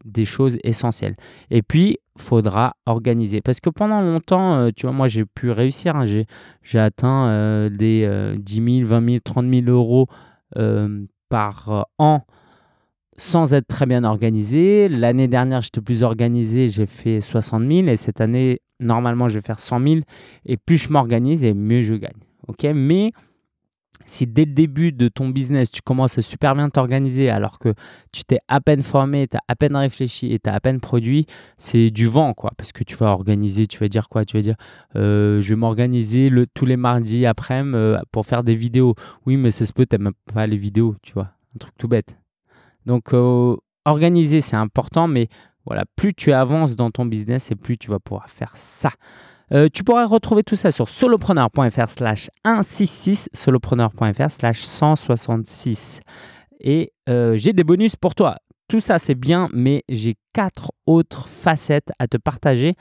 des 0.04 0.24
choses 0.24 0.58
essentielles. 0.64 1.16
Et 1.50 1.62
puis, 1.62 1.98
faudra 2.18 2.76
organiser. 2.86 3.40
Parce 3.40 3.60
que 3.60 3.70
pendant 3.70 4.00
longtemps, 4.00 4.70
tu 4.74 4.86
vois, 4.86 4.94
moi, 4.94 5.08
j'ai 5.08 5.24
pu 5.24 5.50
réussir. 5.50 5.96
Hein. 5.96 6.04
j'ai 6.04 6.78
atteint 6.78 7.68
des 7.70 8.34
10 8.38 8.80
000, 8.80 8.86
20 8.86 9.06
000, 9.06 9.18
30 9.24 9.50
000 9.50 9.66
euros 9.68 10.06
par 11.28 11.86
an 11.98 12.24
sans 13.18 13.54
être 13.54 13.66
très 13.66 13.86
bien 13.86 14.04
organisé. 14.04 14.88
L'année 14.88 15.28
dernière, 15.28 15.62
j'étais 15.62 15.80
plus 15.80 16.02
organisé, 16.02 16.68
j'ai 16.68 16.86
fait 16.86 17.20
60 17.20 17.62
000 17.62 17.88
et 17.88 17.96
cette 17.96 18.20
année, 18.20 18.60
normalement, 18.80 19.28
je 19.28 19.38
vais 19.38 19.44
faire 19.44 19.60
100 19.60 19.80
000. 19.80 20.00
Et 20.44 20.56
plus 20.56 20.76
je 20.76 20.92
m'organise 20.92 21.44
et 21.44 21.54
mieux 21.54 21.82
je 21.82 21.94
gagne. 21.94 22.18
Ok, 22.48 22.66
mais 22.74 23.12
si 24.04 24.26
dès 24.26 24.44
le 24.44 24.52
début 24.52 24.92
de 24.92 25.08
ton 25.08 25.28
business, 25.28 25.70
tu 25.70 25.82
commences 25.82 26.18
à 26.18 26.22
super 26.22 26.54
bien 26.54 26.68
t'organiser 26.68 27.30
alors 27.30 27.58
que 27.58 27.74
tu 28.12 28.24
t'es 28.24 28.38
à 28.48 28.60
peine 28.60 28.82
formé, 28.82 29.26
tu 29.26 29.36
as 29.36 29.40
à 29.48 29.56
peine 29.56 29.74
réfléchi 29.74 30.32
et 30.32 30.38
tu 30.38 30.50
as 30.50 30.54
à 30.54 30.60
peine 30.60 30.80
produit, 30.80 31.26
c'est 31.56 31.90
du 31.90 32.06
vent, 32.06 32.34
quoi. 32.34 32.52
Parce 32.56 32.72
que 32.72 32.84
tu 32.84 32.96
vas 32.96 33.08
organiser, 33.08 33.66
tu 33.66 33.78
vas 33.78 33.88
dire 33.88 34.08
quoi? 34.08 34.24
Tu 34.24 34.36
vas 34.36 34.42
dire, 34.42 34.56
euh, 34.94 35.40
je 35.40 35.48
vais 35.48 35.56
m'organiser 35.56 36.30
tous 36.54 36.66
les 36.66 36.76
mardis 36.76 37.26
après 37.26 37.62
euh, 37.64 37.98
pour 38.12 38.26
faire 38.26 38.44
des 38.44 38.54
vidéos. 38.54 38.94
Oui, 39.24 39.36
mais 39.36 39.50
ça 39.50 39.66
se 39.66 39.72
peut, 39.72 39.86
tu 39.86 39.96
n'aimes 39.96 40.12
pas 40.32 40.46
les 40.46 40.56
vidéos, 40.56 40.94
tu 41.02 41.12
vois. 41.12 41.30
Un 41.54 41.58
truc 41.58 41.74
tout 41.78 41.88
bête. 41.88 42.16
Donc, 42.84 43.14
euh, 43.14 43.56
organiser, 43.84 44.40
c'est 44.40 44.56
important, 44.56 45.08
mais 45.08 45.28
voilà, 45.64 45.84
plus 45.96 46.14
tu 46.14 46.32
avances 46.32 46.76
dans 46.76 46.90
ton 46.90 47.06
business 47.06 47.50
et 47.50 47.56
plus 47.56 47.76
tu 47.76 47.90
vas 47.90 47.98
pouvoir 47.98 48.30
faire 48.30 48.56
ça. 48.56 48.92
Euh, 49.52 49.68
tu 49.72 49.84
pourras 49.84 50.06
retrouver 50.06 50.42
tout 50.42 50.56
ça 50.56 50.70
sur 50.70 50.88
solopreneur.fr 50.88 51.88
slash 51.88 52.30
166, 52.44 53.28
solopreneur.fr 53.32 54.30
slash 54.30 54.62
166. 54.62 56.00
Et 56.60 56.92
euh, 57.08 57.36
j'ai 57.36 57.52
des 57.52 57.64
bonus 57.64 57.96
pour 57.96 58.14
toi. 58.14 58.36
Tout 58.68 58.80
ça, 58.80 58.98
c'est 58.98 59.14
bien, 59.14 59.48
mais 59.52 59.84
j'ai 59.88 60.16
quatre 60.32 60.72
autres 60.86 61.28
facettes 61.28 61.92
à 61.98 62.08
te 62.08 62.16
partager. 62.16 62.74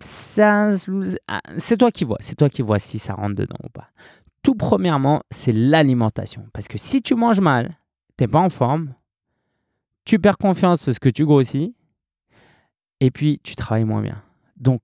C'est 0.00 1.76
toi 1.78 1.90
qui 1.90 2.04
vois, 2.04 2.18
c'est 2.20 2.36
toi 2.36 2.50
qui 2.50 2.62
vois 2.62 2.78
si 2.78 2.98
ça 2.98 3.14
rentre 3.14 3.34
dedans 3.34 3.56
ou 3.64 3.70
pas. 3.70 3.88
Tout 4.42 4.54
premièrement, 4.54 5.22
c'est 5.30 5.52
l'alimentation. 5.52 6.46
Parce 6.52 6.68
que 6.68 6.78
si 6.78 7.00
tu 7.00 7.14
manges 7.14 7.40
mal, 7.40 7.78
tu 8.16 8.24
n'es 8.24 8.28
pas 8.28 8.38
en 8.38 8.50
forme, 8.50 8.94
tu 10.04 10.18
perds 10.18 10.38
confiance 10.38 10.82
parce 10.82 10.98
que 10.98 11.08
tu 11.08 11.24
grossis, 11.24 11.74
et 13.00 13.10
puis 13.10 13.40
tu 13.42 13.56
travailles 13.56 13.84
moins 13.84 14.02
bien. 14.02 14.22
Donc 14.56 14.82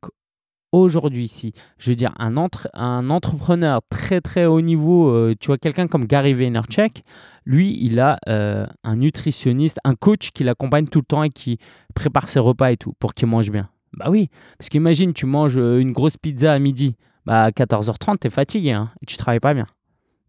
aujourd'hui, 0.80 1.28
si 1.28 1.52
je 1.78 1.90
veux 1.90 1.96
dire 1.96 2.12
un, 2.18 2.34
un 2.74 3.10
entrepreneur 3.10 3.80
très 3.88 4.20
très 4.20 4.46
haut 4.46 4.60
niveau, 4.60 5.08
euh, 5.08 5.34
tu 5.38 5.46
vois 5.48 5.58
quelqu'un 5.58 5.86
comme 5.86 6.06
Gary 6.06 6.34
Vaynerchuk, 6.34 7.02
lui, 7.44 7.78
il 7.80 8.00
a 8.00 8.18
euh, 8.28 8.66
un 8.82 8.96
nutritionniste, 8.96 9.78
un 9.84 9.94
coach 9.94 10.30
qui 10.32 10.44
l'accompagne 10.44 10.86
tout 10.86 11.00
le 11.00 11.04
temps 11.04 11.22
et 11.22 11.30
qui 11.30 11.58
prépare 11.94 12.28
ses 12.28 12.40
repas 12.40 12.72
et 12.72 12.76
tout 12.76 12.94
pour 12.98 13.14
qu'il 13.14 13.28
mange 13.28 13.50
bien. 13.50 13.68
Bah 13.92 14.06
oui, 14.08 14.28
parce 14.58 14.68
qu'imagine, 14.68 15.12
tu 15.12 15.26
manges 15.26 15.56
euh, 15.56 15.78
une 15.78 15.92
grosse 15.92 16.16
pizza 16.16 16.52
à 16.52 16.58
midi, 16.58 16.96
bah 17.26 17.44
à 17.44 17.50
14h30, 17.50 18.18
tu 18.20 18.26
es 18.26 18.30
fatigué 18.30 18.72
hein, 18.72 18.90
et 19.02 19.06
tu 19.06 19.16
travailles 19.16 19.40
pas 19.40 19.54
bien. 19.54 19.66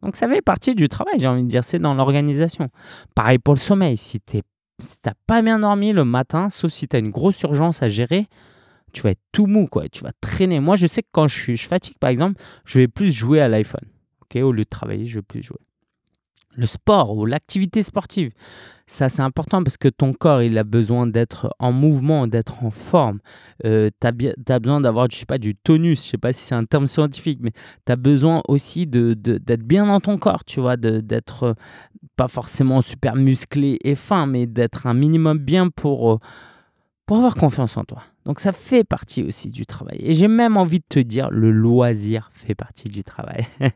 Donc 0.04 0.16
ça 0.16 0.28
fait 0.28 0.42
partie 0.42 0.76
du 0.76 0.88
travail, 0.88 1.16
j'ai 1.18 1.28
envie 1.28 1.44
de 1.44 1.48
dire, 1.48 1.64
c'est 1.64 1.80
dans 1.80 1.96
l'organisation. 1.96 2.70
Pareil 3.16 3.40
pour 3.40 3.56
le 3.56 3.60
sommeil, 3.60 3.98
si 3.98 4.20
tu 4.20 4.42
n'as 5.06 5.14
pas 5.26 5.42
bien 5.42 5.60
dormi 5.60 5.94
le 5.94 6.06
matin, 6.06 6.50
sauf 6.52 6.72
si 6.72 6.88
tu 6.88 6.96
as 6.96 7.00
une 7.00 7.10
grosse 7.10 7.42
urgence 7.42 7.82
à 7.82 7.90
gérer, 7.90 8.28
tu 8.96 9.02
vas 9.02 9.12
être 9.12 9.22
tout 9.32 9.46
mou, 9.46 9.68
quoi. 9.68 9.90
Tu 9.90 10.04
vas 10.04 10.12
traîner. 10.22 10.60
Moi, 10.60 10.76
je 10.76 10.88
sais 10.88 11.04
que 11.04 11.10
quand 11.12 11.28
je, 11.28 11.38
suis, 11.38 11.58
je 11.58 11.68
fatigue, 11.68 11.98
par 12.00 12.10
exemple, 12.10 12.42
je 12.64 12.80
vais 12.80 12.88
plus 12.88 13.12
jouer 13.12 13.42
à 13.42 13.48
l'iPhone. 13.48 13.86
Au 14.44 14.52
lieu 14.52 14.64
de 14.64 14.70
travailler, 14.70 15.06
je 15.06 15.20
vais 15.20 15.22
plus 15.22 15.44
jouer. 15.44 15.60
Le 16.58 16.66
sport 16.66 17.16
ou 17.16 17.26
l'activité 17.26 17.84
sportive, 17.84 18.32
ça 18.88 19.10
c'est 19.10 19.22
important 19.22 19.62
parce 19.62 19.76
que 19.76 19.90
ton 19.90 20.14
corps 20.14 20.42
il 20.42 20.58
a 20.58 20.64
besoin 20.64 21.06
d'être 21.06 21.54
en 21.60 21.74
mouvement, 21.74 22.28
d'être 22.28 22.64
en 22.64 22.72
forme. 22.72 23.20
Euh, 23.66 23.90
tu 24.00 24.08
as, 24.08 24.60
besoin 24.60 24.80
d'avoir, 24.80 25.08
je 25.12 25.18
sais 25.18 25.26
pas, 25.26 25.38
du 25.38 25.54
tonus, 25.56 26.04
je 26.04 26.12
sais 26.12 26.18
pas 26.18 26.32
si 26.32 26.46
c'est 26.46 26.56
un 26.56 26.64
terme 26.64 26.88
scientifique, 26.88 27.40
mais 27.42 27.52
tu 27.86 27.92
as 27.92 27.98
besoin 27.98 28.42
aussi 28.48 28.88
d'être 28.88 29.22
de, 29.22 29.56
bien 29.58 29.86
dans 29.86 30.00
ton 30.00 30.18
corps, 30.18 30.46
tu 30.46 30.62
vois, 30.62 30.78
d'être 30.78 31.44
euh, 31.44 31.54
pas 32.16 32.30
forcément 32.30 32.82
super 32.82 33.18
musclé 33.18 33.78
et 33.84 33.96
fin, 33.96 34.26
mais 34.26 34.48
d'être 34.48 34.88
un 34.88 34.94
minimum 34.94 35.38
bien 35.38 35.68
pour, 35.70 36.14
euh, 36.14 36.20
pour 37.06 37.18
avoir 37.18 37.36
confiance 37.36 37.76
en 37.76 37.84
toi. 37.84 38.02
Donc 38.26 38.40
ça 38.40 38.52
fait 38.52 38.84
partie 38.84 39.22
aussi 39.22 39.52
du 39.52 39.68
travail. 39.68 39.98
Et 40.00 40.16
j'ai 40.16 40.28
même 40.28 40.58
envie 40.58 40.80
de 40.80 40.86
te 40.90 41.00
dire, 41.00 41.30
le 41.30 41.52
loisir 41.52 42.32
fait 42.34 42.56
partie 42.56 42.88
du 42.88 43.04
travail. 43.04 43.46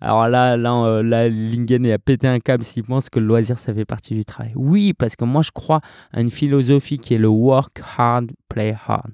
Alors 0.00 0.28
là, 0.28 0.56
là, 0.56 0.72
euh, 0.84 1.02
Lingen 1.02 1.84
a 1.90 1.98
pété 1.98 2.28
un 2.28 2.38
câble 2.38 2.62
s'il 2.62 2.84
pense 2.84 3.10
que 3.10 3.18
le 3.18 3.26
loisir, 3.26 3.58
ça 3.58 3.74
fait 3.74 3.84
partie 3.84 4.14
du 4.14 4.24
travail. 4.24 4.52
Oui, 4.54 4.92
parce 4.92 5.16
que 5.16 5.24
moi, 5.24 5.42
je 5.42 5.50
crois 5.50 5.80
à 6.12 6.20
une 6.20 6.30
philosophie 6.30 6.98
qui 6.98 7.14
est 7.14 7.18
le 7.18 7.28
work 7.28 7.82
hard, 7.96 8.30
play 8.48 8.76
hard. 8.86 9.10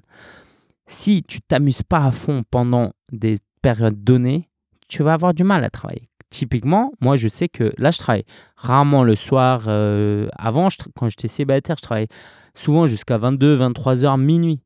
Si 0.85 1.23
tu 1.23 1.41
t'amuses 1.41 1.81
pas 1.81 2.05
à 2.05 2.11
fond 2.11 2.43
pendant 2.51 2.91
des 3.11 3.39
périodes 3.63 4.03
données, 4.03 4.49
tu 4.87 5.01
vas 5.01 5.13
avoir 5.13 5.33
du 5.33 5.43
mal 5.43 5.63
à 5.63 5.71
travailler. 5.71 6.09
Typiquement, 6.29 6.91
moi, 7.01 7.15
je 7.15 7.27
sais 7.27 7.49
que 7.49 7.71
là, 7.79 7.89
je 7.89 7.97
travaille 7.97 8.25
rarement 8.55 9.03
le 9.03 9.15
soir. 9.15 9.63
Euh, 9.67 10.27
avant, 10.37 10.67
quand 10.95 11.09
j'étais 11.09 11.27
célibataire, 11.27 11.77
je 11.77 11.81
travaillais 11.81 12.07
souvent 12.53 12.85
jusqu'à 12.85 13.17
22, 13.17 13.55
23 13.55 14.05
heures, 14.05 14.17
minuit. 14.17 14.61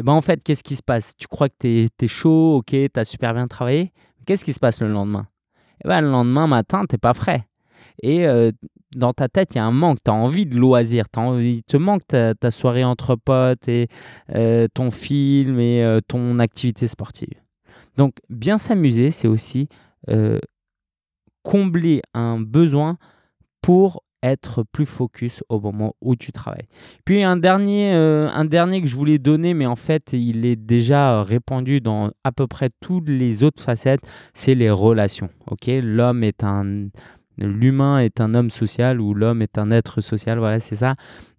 Et 0.00 0.02
ben 0.02 0.12
en 0.12 0.22
fait, 0.22 0.42
qu'est-ce 0.42 0.62
qui 0.62 0.76
se 0.76 0.82
passe? 0.82 1.14
Tu 1.14 1.28
crois 1.28 1.50
que 1.50 1.56
tu 1.60 1.68
es, 2.00 2.08
chaud, 2.08 2.56
ok, 2.56 2.70
tu 2.70 2.90
as 2.94 3.04
super 3.04 3.34
bien 3.34 3.46
travaillé. 3.46 3.92
Qu'est-ce 4.24 4.46
qui 4.46 4.54
se 4.54 4.58
passe 4.58 4.80
le 4.80 4.88
lendemain? 4.88 5.28
Et 5.84 5.88
ben 5.88 6.00
le 6.00 6.10
lendemain 6.10 6.46
matin, 6.46 6.86
tu 6.88 6.96
pas 6.96 7.12
frais. 7.12 7.46
Et 8.02 8.26
euh, 8.26 8.50
dans 8.96 9.12
ta 9.12 9.28
tête, 9.28 9.54
il 9.54 9.58
y 9.58 9.60
a 9.60 9.64
un 9.66 9.72
manque. 9.72 9.98
Tu 10.02 10.10
as 10.10 10.14
envie 10.14 10.46
de 10.46 10.56
loisir. 10.56 11.04
il 11.38 11.62
te 11.64 11.76
manque 11.76 12.00
ta, 12.06 12.50
soirée 12.50 12.82
entre 12.82 13.14
potes 13.14 13.68
et 13.68 13.88
euh, 14.34 14.68
ton 14.72 14.90
film 14.90 15.60
et 15.60 15.84
euh, 15.84 16.00
ton 16.00 16.38
activité 16.38 16.86
sportive. 16.86 17.34
Donc, 17.98 18.14
bien 18.30 18.56
s'amuser, 18.56 19.10
c'est 19.10 19.28
aussi 19.28 19.68
combler 21.42 22.00
un 22.14 22.40
besoin 22.40 22.96
pour 23.60 24.02
être 24.22 24.64
plus 24.64 24.86
focus 24.86 25.42
au 25.48 25.60
moment 25.60 25.94
où 26.00 26.16
tu 26.16 26.32
travailles. 26.32 26.68
Puis 27.04 27.22
un 27.22 27.36
dernier, 27.36 27.92
euh, 27.94 28.28
un 28.30 28.44
dernier 28.44 28.82
que 28.82 28.88
je 28.88 28.96
voulais 28.96 29.18
donner, 29.18 29.54
mais 29.54 29.66
en 29.66 29.76
fait 29.76 30.12
il 30.12 30.44
est 30.46 30.56
déjà 30.56 31.22
répandu 31.22 31.80
dans 31.80 32.10
à 32.24 32.32
peu 32.32 32.46
près 32.46 32.70
toutes 32.80 33.08
les 33.08 33.42
autres 33.42 33.62
facettes, 33.62 34.02
c'est 34.34 34.54
les 34.54 34.70
relations. 34.70 35.30
Ok, 35.46 35.66
l'homme 35.68 36.24
est 36.24 36.44
un 36.44 36.88
L'humain 37.40 38.00
est 38.00 38.20
un 38.20 38.34
homme 38.34 38.50
social 38.50 39.00
ou 39.00 39.14
l'homme 39.14 39.40
est 39.40 39.56
un 39.56 39.70
être 39.70 40.02
social, 40.02 40.38
voilà, 40.38 40.60
c'est 40.60 40.76
ça. 40.76 40.94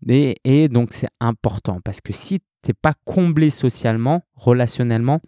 Et, 0.08 0.68
donc 0.68 0.94
c'est 0.94 1.10
important 1.20 1.80
parce 1.84 2.02
que 2.02 2.12
si 2.12 2.40
tu 2.40 2.70
n'es 2.70 2.74
pas 2.74 2.94
comblé 3.06 3.52
socialement, 3.52 4.24
relationnellement, 4.36 5.20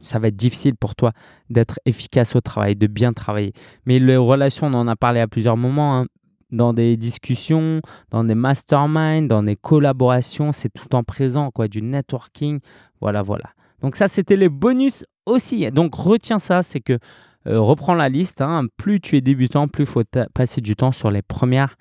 ça 0.00 0.20
va 0.20 0.28
être 0.28 0.36
difficile 0.36 0.76
pour 0.76 0.94
toi 0.94 1.12
d'être 1.50 1.80
efficace 1.84 2.36
au 2.36 2.40
travail, 2.40 2.76
de 2.76 2.86
bien 2.86 3.12
travailler. 3.12 3.52
Mais 3.86 3.98
les 3.98 4.16
relations, 4.16 4.68
on 4.68 4.74
en 4.74 4.86
a 4.86 4.94
parlé 4.94 5.18
à 5.18 5.26
plusieurs 5.26 5.56
moments, 5.56 5.98
hein 5.98 6.06
dans 6.50 6.72
des 6.72 6.96
discussions, 6.96 7.80
dans 8.10 8.24
des 8.24 8.34
masterminds, 8.34 9.26
dans 9.26 9.42
des 9.42 9.56
collaborations, 9.56 10.52
c'est 10.52 10.70
tout 10.70 10.94
en 10.94 11.02
présent, 11.02 11.50
quoi, 11.50 11.68
du 11.68 11.82
networking. 11.82 12.60
Voilà, 13.00 13.22
voilà. 13.22 13.50
Donc 13.80 13.96
ça, 13.96 14.08
c'était 14.08 14.36
les 14.36 14.48
bonus 14.48 15.04
aussi. 15.26 15.70
Donc 15.70 15.94
retiens 15.94 16.38
ça, 16.38 16.62
c'est 16.62 16.80
que 16.80 16.98
euh, 17.46 17.60
reprends 17.60 17.94
la 17.94 18.08
liste. 18.08 18.40
Hein. 18.40 18.66
plus 18.76 19.00
tu 19.00 19.16
es 19.16 19.20
débutant, 19.20 19.68
plus 19.68 19.84
il 19.84 19.86
faut 19.86 20.02
passer 20.34 20.60
du 20.60 20.76
temps 20.76 20.92
sur 20.92 21.10
les 21.10 21.22
premières 21.22 21.76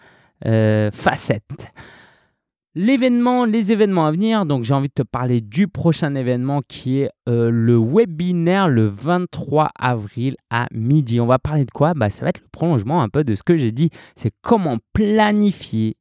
euh, 0.46 0.92
facettes. 0.92 1.74
L'événement, 2.80 3.46
les 3.46 3.72
événements 3.72 4.06
à 4.06 4.12
venir, 4.12 4.46
donc 4.46 4.64
j'ai 4.64 4.76
envie 4.76 4.90
de 4.90 4.94
te 4.94 5.02
parler 5.02 5.42
du 5.42 5.68
prochain 5.68 6.14
événement 6.14 6.62
qui 6.68 7.00
est 7.00 7.10
euh, 7.28 7.50
le 7.50 7.76
webinaire 7.76 8.70
le 8.70 8.86
23 8.86 9.70
avril 9.80 10.36
à 10.52 10.68
midi. 10.72 11.20
On 11.20 11.26
va 11.26 11.40
parler 11.40 11.66
de 11.66 11.72
quoi? 11.72 11.96
Bah, 11.96 12.12
Ça 12.12 12.24
va 12.24 12.30
être 12.30 12.40
le 12.40 12.50
prolongement 12.52 13.02
un 13.02 13.10
peu 13.10 13.24
de 13.24 13.34
ce 13.34 13.42
que 13.42 13.58
j'ai 13.58 13.72
dit. 13.72 13.90
C'est 14.16 14.32
comment 14.44 14.78
planifier 14.94 15.98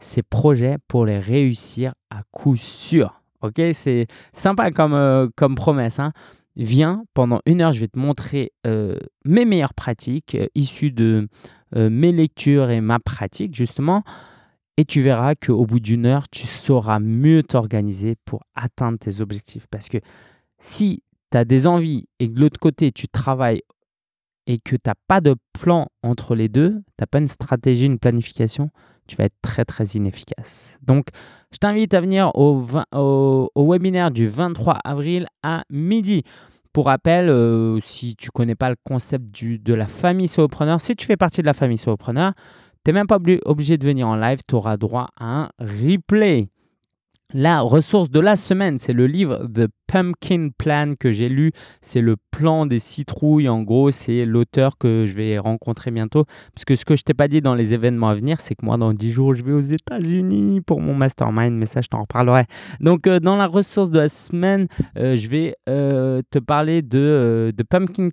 ses 0.00 0.22
projets 0.22 0.76
pour 0.86 1.06
les 1.06 1.18
réussir 1.18 1.94
à 2.10 2.20
coup 2.30 2.56
sûr. 2.56 3.22
Ok, 3.40 3.62
c'est 3.72 4.06
sympa 4.34 4.70
comme, 4.70 4.92
euh, 4.92 5.28
comme 5.34 5.54
promesse. 5.54 5.98
Hein. 5.98 6.12
Viens, 6.56 7.04
pendant 7.14 7.40
une 7.46 7.62
heure, 7.62 7.72
je 7.72 7.80
vais 7.80 7.88
te 7.88 7.98
montrer 7.98 8.52
euh, 8.66 8.98
mes 9.24 9.46
meilleures 9.46 9.72
pratiques 9.72 10.36
issues 10.54 10.92
de 10.92 11.26
mes 11.74 12.12
lectures 12.12 12.68
et 12.68 12.82
ma 12.82 12.98
pratique 12.98 13.54
justement. 13.54 14.02
Et 14.78 14.84
tu 14.84 15.02
verras 15.02 15.34
qu'au 15.34 15.66
bout 15.66 15.80
d'une 15.80 16.06
heure, 16.06 16.28
tu 16.28 16.46
sauras 16.46 17.00
mieux 17.00 17.42
t'organiser 17.42 18.14
pour 18.24 18.44
atteindre 18.54 18.96
tes 18.96 19.20
objectifs. 19.20 19.66
Parce 19.68 19.88
que 19.88 19.98
si 20.60 21.02
tu 21.32 21.36
as 21.36 21.44
des 21.44 21.66
envies 21.66 22.06
et 22.20 22.28
que 22.28 22.34
de 22.34 22.40
l'autre 22.40 22.60
côté, 22.60 22.92
tu 22.92 23.08
travailles 23.08 23.62
et 24.46 24.58
que 24.58 24.76
tu 24.76 24.82
n'as 24.86 24.94
pas 25.08 25.20
de 25.20 25.34
plan 25.52 25.88
entre 26.04 26.36
les 26.36 26.48
deux, 26.48 26.70
tu 26.70 26.94
n'as 27.00 27.06
pas 27.06 27.18
une 27.18 27.26
stratégie, 27.26 27.86
une 27.86 27.98
planification, 27.98 28.70
tu 29.08 29.16
vas 29.16 29.24
être 29.24 29.34
très 29.42 29.64
très 29.64 29.84
inefficace. 29.84 30.78
Donc, 30.80 31.08
je 31.50 31.58
t'invite 31.58 31.92
à 31.92 32.00
venir 32.00 32.30
au, 32.36 33.50
webinaire 33.56 34.12
du 34.12 34.28
23 34.28 34.74
avril 34.84 35.26
à 35.42 35.64
midi. 35.70 36.22
Pour 36.72 36.86
rappel, 36.86 37.30
euh, 37.30 37.80
si 37.80 38.14
tu 38.14 38.28
ne 38.28 38.30
connais 38.30 38.54
pas 38.54 38.70
le 38.70 38.76
concept 38.84 39.24
du, 39.34 39.58
de 39.58 39.74
la 39.74 39.88
famille 39.88 40.28
solopreneur, 40.28 40.80
si 40.80 40.94
tu 40.94 41.04
fais 41.04 41.16
partie 41.16 41.40
de 41.40 41.46
la 41.46 41.54
famille 41.54 41.78
solopreneur, 41.78 42.34
Tu 42.84 42.90
n'es 42.90 42.92
même 42.92 43.06
pas 43.06 43.18
obligé 43.44 43.78
de 43.78 43.84
venir 43.84 44.08
en 44.08 44.16
live, 44.16 44.40
tu 44.46 44.54
auras 44.54 44.76
droit 44.76 45.08
à 45.18 45.42
un 45.42 45.50
replay. 45.58 46.48
La 47.34 47.60
ressource 47.60 48.08
de 48.08 48.20
la 48.20 48.36
semaine, 48.36 48.78
c'est 48.78 48.94
le 48.94 49.06
livre 49.06 49.46
The 49.52 49.68
Pumpkin 49.86 50.48
Plan 50.56 50.94
que 50.98 51.12
j'ai 51.12 51.28
lu. 51.28 51.52
C'est 51.82 52.00
le 52.00 52.16
plan 52.30 52.64
des 52.64 52.78
citrouilles. 52.78 53.50
En 53.50 53.62
gros, 53.62 53.90
c'est 53.90 54.24
l'auteur 54.24 54.78
que 54.78 55.04
je 55.06 55.14
vais 55.14 55.38
rencontrer 55.38 55.90
bientôt. 55.90 56.24
Parce 56.54 56.64
que 56.64 56.74
ce 56.74 56.86
que 56.86 56.96
je 56.96 57.02
t'ai 57.02 57.12
pas 57.12 57.28
dit 57.28 57.42
dans 57.42 57.54
les 57.54 57.74
événements 57.74 58.08
à 58.08 58.14
venir, 58.14 58.40
c'est 58.40 58.54
que 58.54 58.64
moi, 58.64 58.78
dans 58.78 58.94
10 58.94 59.10
jours, 59.12 59.34
je 59.34 59.44
vais 59.44 59.52
aux 59.52 59.60
États-Unis 59.60 60.62
pour 60.62 60.80
mon 60.80 60.94
mastermind. 60.94 61.52
Mais 61.52 61.66
ça, 61.66 61.82
je 61.82 61.88
t'en 61.88 62.00
reparlerai. 62.00 62.44
Donc, 62.80 63.06
euh, 63.06 63.20
dans 63.20 63.36
la 63.36 63.46
ressource 63.46 63.90
de 63.90 63.98
la 63.98 64.08
semaine, 64.08 64.66
euh, 64.96 65.14
je 65.14 65.28
vais 65.28 65.54
euh, 65.68 66.22
te 66.30 66.38
parler 66.38 66.80
de, 66.80 67.52
de 67.54 67.62
Pumpkin 67.62 68.08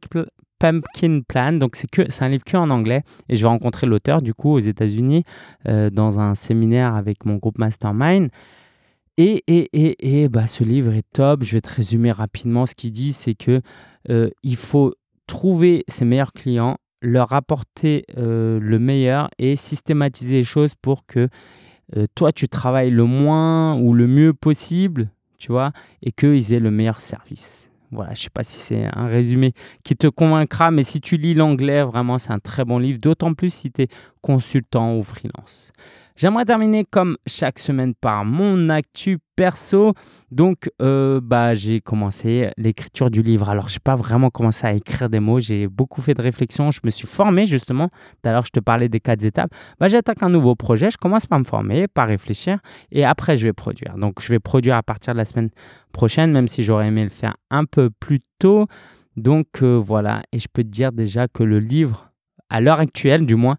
Pumpkin 0.71 1.21
Plan. 1.28 1.54
Donc, 1.54 1.75
c'est, 1.75 2.21
un 2.21 2.30
livre 2.30 2.43
que 2.43 2.58
en 2.58 2.69
anglais. 2.69 3.04
Et 3.30 3.36
je 3.36 3.41
vais 3.41 3.47
rencontrer 3.47 3.88
l'auteur, 3.88 4.21
du 4.21 4.34
coup, 4.34 4.51
aux 4.51 4.60
États-Unis, 4.60 5.23
dans 5.65 6.19
un 6.19 6.36
séminaire 6.36 6.95
avec 6.95 7.25
mon 7.25 7.36
groupe 7.36 7.58
Mastermind. 7.58 8.30
Et, 9.17 9.43
et, 9.47 9.69
et, 9.73 10.23
et 10.23 10.30
bah, 10.30 10.47
ce 10.47 10.63
livre 10.63 10.93
est 10.93 11.06
top. 11.13 11.43
Je 11.43 11.54
vais 11.54 11.62
te 11.62 11.73
résumer 11.73 12.12
rapidement. 12.12 12.65
Ce 12.65 12.75
qu'il 12.75 12.91
dit, 12.91 13.13
c'est 13.13 13.36
que 13.36 13.62
euh, 14.10 14.30
il 14.43 14.58
faut 14.58 14.93
trouver 15.28 15.84
ses 15.88 16.06
meilleurs 16.06 16.34
clients, 16.34 16.78
leur 17.01 17.34
apporter 17.34 18.06
euh, 18.17 18.60
le 18.60 18.80
meilleur 18.80 19.30
et 19.39 19.56
systématiser 19.56 20.36
les 20.36 20.43
choses 20.43 20.75
pour 20.75 21.06
que 21.06 21.30
euh, 21.95 22.06
toi, 22.15 22.32
tu 22.32 22.49
travailles 22.49 22.91
le 22.91 23.04
moins 23.04 23.80
ou 23.80 23.93
le 23.93 24.08
mieux 24.08 24.34
possible, 24.34 25.10
tu 25.38 25.51
vois, 25.51 25.71
et 26.01 26.12
qu'ils 26.12 26.54
aient 26.54 26.60
le 26.60 26.71
meilleur 26.71 26.99
service. 26.99 27.69
Voilà, 27.91 28.13
je 28.13 28.19
ne 28.19 28.24
sais 28.24 28.30
pas 28.30 28.43
si 28.43 28.60
c'est 28.60 28.86
un 28.93 29.08
résumé 29.08 29.54
qui 29.84 29.95
te 29.95 30.08
convaincra, 30.08 30.71
mais 30.71 30.84
si 30.84 31.02
tu 31.02 31.17
lis 31.17 31.34
l'anglais, 31.34 31.84
vraiment, 31.84 32.19
c'est 32.19 32.32
un 32.32 32.39
très 32.39 32.65
bon 32.65 32.78
livre, 32.78 33.00
d'autant 33.00 33.34
plus 33.34 33.54
si 33.54 33.71
tu 33.71 33.84
es 33.84 33.88
consultant 34.21 34.98
ou 34.98 35.04
freelance. 35.04 35.71
J'aimerais 36.17 36.45
terminer 36.45 36.86
comme 36.86 37.17
chaque 37.28 37.60
semaine 37.60 37.93
par 37.93 38.23
mon 38.23 38.69
actu 38.69 39.19
perso. 39.36 39.93
Donc, 40.32 40.69
euh, 40.82 41.19
bah, 41.21 41.56
j'ai 41.56 41.82
commencé 41.82 42.51
l'écriture 42.58 43.10
du 43.10 43.21
livre. 43.21 43.49
Alors, 43.49 43.67
je 43.67 43.75
n'ai 43.75 43.82
pas 43.84 43.97
vraiment 43.97 44.30
commencé 44.30 44.65
à 44.65 44.71
écrire 44.71 45.10
des 45.10 45.19
mots. 45.19 45.41
J'ai 45.41 45.67
beaucoup 45.67 46.01
fait 46.01 46.13
de 46.13 46.21
réflexion. 46.21 46.71
Je 46.71 46.80
me 46.86 46.89
suis 46.89 47.06
formé 47.06 47.45
justement. 47.45 47.89
D'ailleurs, 48.23 48.45
je 48.45 48.51
te 48.51 48.62
parlais 48.62 48.88
des 48.88 49.01
quatre 49.01 49.25
étapes. 49.25 49.51
Bah, 49.78 49.89
J'attaque 49.89 50.23
un 50.23 50.30
nouveau 50.30 50.56
projet. 50.56 50.89
Je 50.89 50.97
commence 50.97 51.25
par 51.25 51.38
me 51.38 51.43
former, 51.43 51.89
par 51.89 52.08
réfléchir. 52.08 52.60
Et 52.93 53.04
après, 53.04 53.36
je 53.36 53.45
vais 53.45 53.54
produire. 53.54 53.97
Donc, 53.97 54.21
je 54.21 54.30
vais 54.30 54.39
produire 54.39 54.78
à 54.78 54.84
partir 54.84 55.13
de 55.13 55.17
la 55.17 55.25
semaine 55.25 55.49
prochaine, 55.91 56.32
même 56.32 56.47
si 56.47 56.63
j'aurais 56.63 56.88
aimé 56.88 57.04
le 57.04 57.10
faire 57.10 57.34
un 57.51 57.65
peu 57.65 57.89
plus 57.89 58.21
tôt. 58.39 58.67
Donc, 59.17 59.47
euh, 59.62 59.75
voilà. 59.75 60.23
Et 60.32 60.39
je 60.39 60.47
peux 60.47 60.63
te 60.63 60.69
dire 60.69 60.93
déjà 60.93 61.28
que 61.28 61.43
le 61.43 61.60
livre, 61.60 62.10
à 62.49 62.62
l'heure 62.62 62.79
actuelle 62.79 63.25
du 63.25 63.36
moins, 63.36 63.58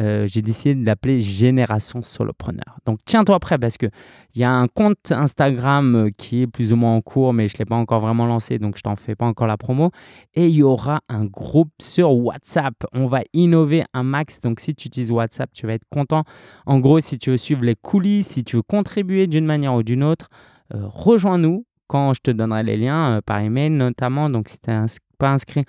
euh, 0.00 0.26
j'ai 0.28 0.42
décidé 0.42 0.74
de 0.74 0.86
l'appeler 0.86 1.20
Génération 1.20 2.02
Solopreneur. 2.02 2.78
Donc 2.86 3.00
tiens-toi 3.04 3.38
prêt 3.40 3.58
parce 3.58 3.76
qu'il 3.76 3.90
y 4.36 4.44
a 4.44 4.52
un 4.52 4.68
compte 4.68 5.10
Instagram 5.10 5.96
euh, 5.96 6.10
qui 6.16 6.42
est 6.42 6.46
plus 6.46 6.72
ou 6.72 6.76
moins 6.76 6.94
en 6.94 7.00
cours, 7.00 7.32
mais 7.32 7.48
je 7.48 7.54
ne 7.54 7.58
l'ai 7.60 7.64
pas 7.64 7.74
encore 7.74 8.00
vraiment 8.00 8.26
lancé, 8.26 8.58
donc 8.58 8.76
je 8.76 8.82
t'en 8.82 8.94
fais 8.94 9.16
pas 9.16 9.26
encore 9.26 9.46
la 9.46 9.56
promo. 9.56 9.90
Et 10.34 10.46
il 10.46 10.54
y 10.54 10.62
aura 10.62 11.00
un 11.08 11.24
groupe 11.24 11.72
sur 11.80 12.12
WhatsApp. 12.12 12.74
On 12.92 13.06
va 13.06 13.22
innover 13.32 13.84
un 13.94 14.04
max. 14.04 14.40
Donc 14.40 14.60
si 14.60 14.74
tu 14.74 14.86
utilises 14.86 15.10
WhatsApp, 15.10 15.50
tu 15.52 15.66
vas 15.66 15.74
être 15.74 15.88
content. 15.90 16.24
En 16.66 16.78
gros, 16.78 17.00
si 17.00 17.18
tu 17.18 17.30
veux 17.30 17.36
suivre 17.36 17.64
les 17.64 17.74
coulisses, 17.74 18.28
si 18.28 18.44
tu 18.44 18.56
veux 18.56 18.62
contribuer 18.62 19.26
d'une 19.26 19.46
manière 19.46 19.74
ou 19.74 19.82
d'une 19.82 20.04
autre, 20.04 20.28
euh, 20.74 20.82
rejoins-nous 20.86 21.64
quand 21.88 22.12
je 22.12 22.20
te 22.20 22.30
donnerai 22.30 22.62
les 22.62 22.76
liens 22.76 23.20
par 23.26 23.40
email 23.40 23.70
notamment. 23.70 24.30
Donc 24.30 24.48
si 24.48 24.60
tu 24.60 24.70
n'es 24.70 24.86
pas 25.18 25.30
inscrit, 25.30 25.64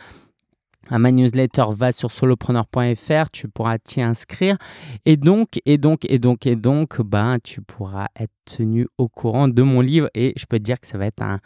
ma 0.97 1.11
newsletter, 1.11 1.65
va 1.71 1.91
sur 1.91 2.11
solopreneur.fr, 2.11 3.29
tu 3.31 3.47
pourras 3.47 3.77
t'y 3.77 4.01
inscrire. 4.01 4.57
Et 5.05 5.17
donc, 5.17 5.59
et 5.65 5.77
donc, 5.77 6.05
et 6.09 6.17
donc, 6.17 6.47
et 6.47 6.55
donc, 6.55 7.01
ben, 7.01 7.37
tu 7.43 7.61
pourras 7.61 8.07
être 8.19 8.33
tenu 8.45 8.87
au 8.97 9.07
courant 9.07 9.47
de 9.47 9.61
mon 9.61 9.81
livre. 9.81 10.09
Et 10.15 10.33
je 10.35 10.45
peux 10.47 10.57
te 10.57 10.63
dire 10.63 10.79
que 10.79 10.87
ça 10.87 10.97
va 10.97 11.05
être 11.05 11.21
un, 11.21 11.39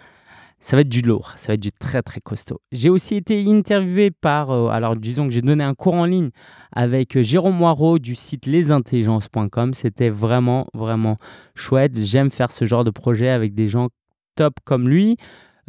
ça 0.63 0.77
va 0.77 0.81
être 0.81 0.89
du 0.89 1.01
lourd, 1.01 1.33
ça 1.35 1.47
va 1.47 1.53
être 1.55 1.59
du 1.59 1.73
très 1.73 2.01
très 2.01 2.21
costaud. 2.21 2.61
J'ai 2.71 2.89
aussi 2.89 3.15
été 3.15 3.45
interviewé 3.51 4.11
par, 4.11 4.51
euh, 4.51 4.69
alors 4.69 4.95
disons 4.95 5.25
que 5.25 5.31
j'ai 5.31 5.41
donné 5.41 5.61
un 5.61 5.73
cours 5.73 5.95
en 5.95 6.05
ligne 6.05 6.29
avec 6.71 7.17
euh, 7.17 7.21
Jérôme 7.21 7.57
Moirot 7.57 7.99
du 7.99 8.15
site 8.15 8.45
lesintelligences.com. 8.45 9.73
C'était 9.73 10.09
vraiment 10.09 10.67
vraiment 10.73 11.17
chouette. 11.53 11.99
J'aime 11.99 12.29
faire 12.29 12.49
ce 12.49 12.63
genre 12.63 12.85
de 12.85 12.91
projet 12.91 13.27
avec 13.27 13.53
des 13.53 13.67
gens 13.67 13.89
top 14.35 14.53
comme 14.63 14.87
lui. 14.87 15.17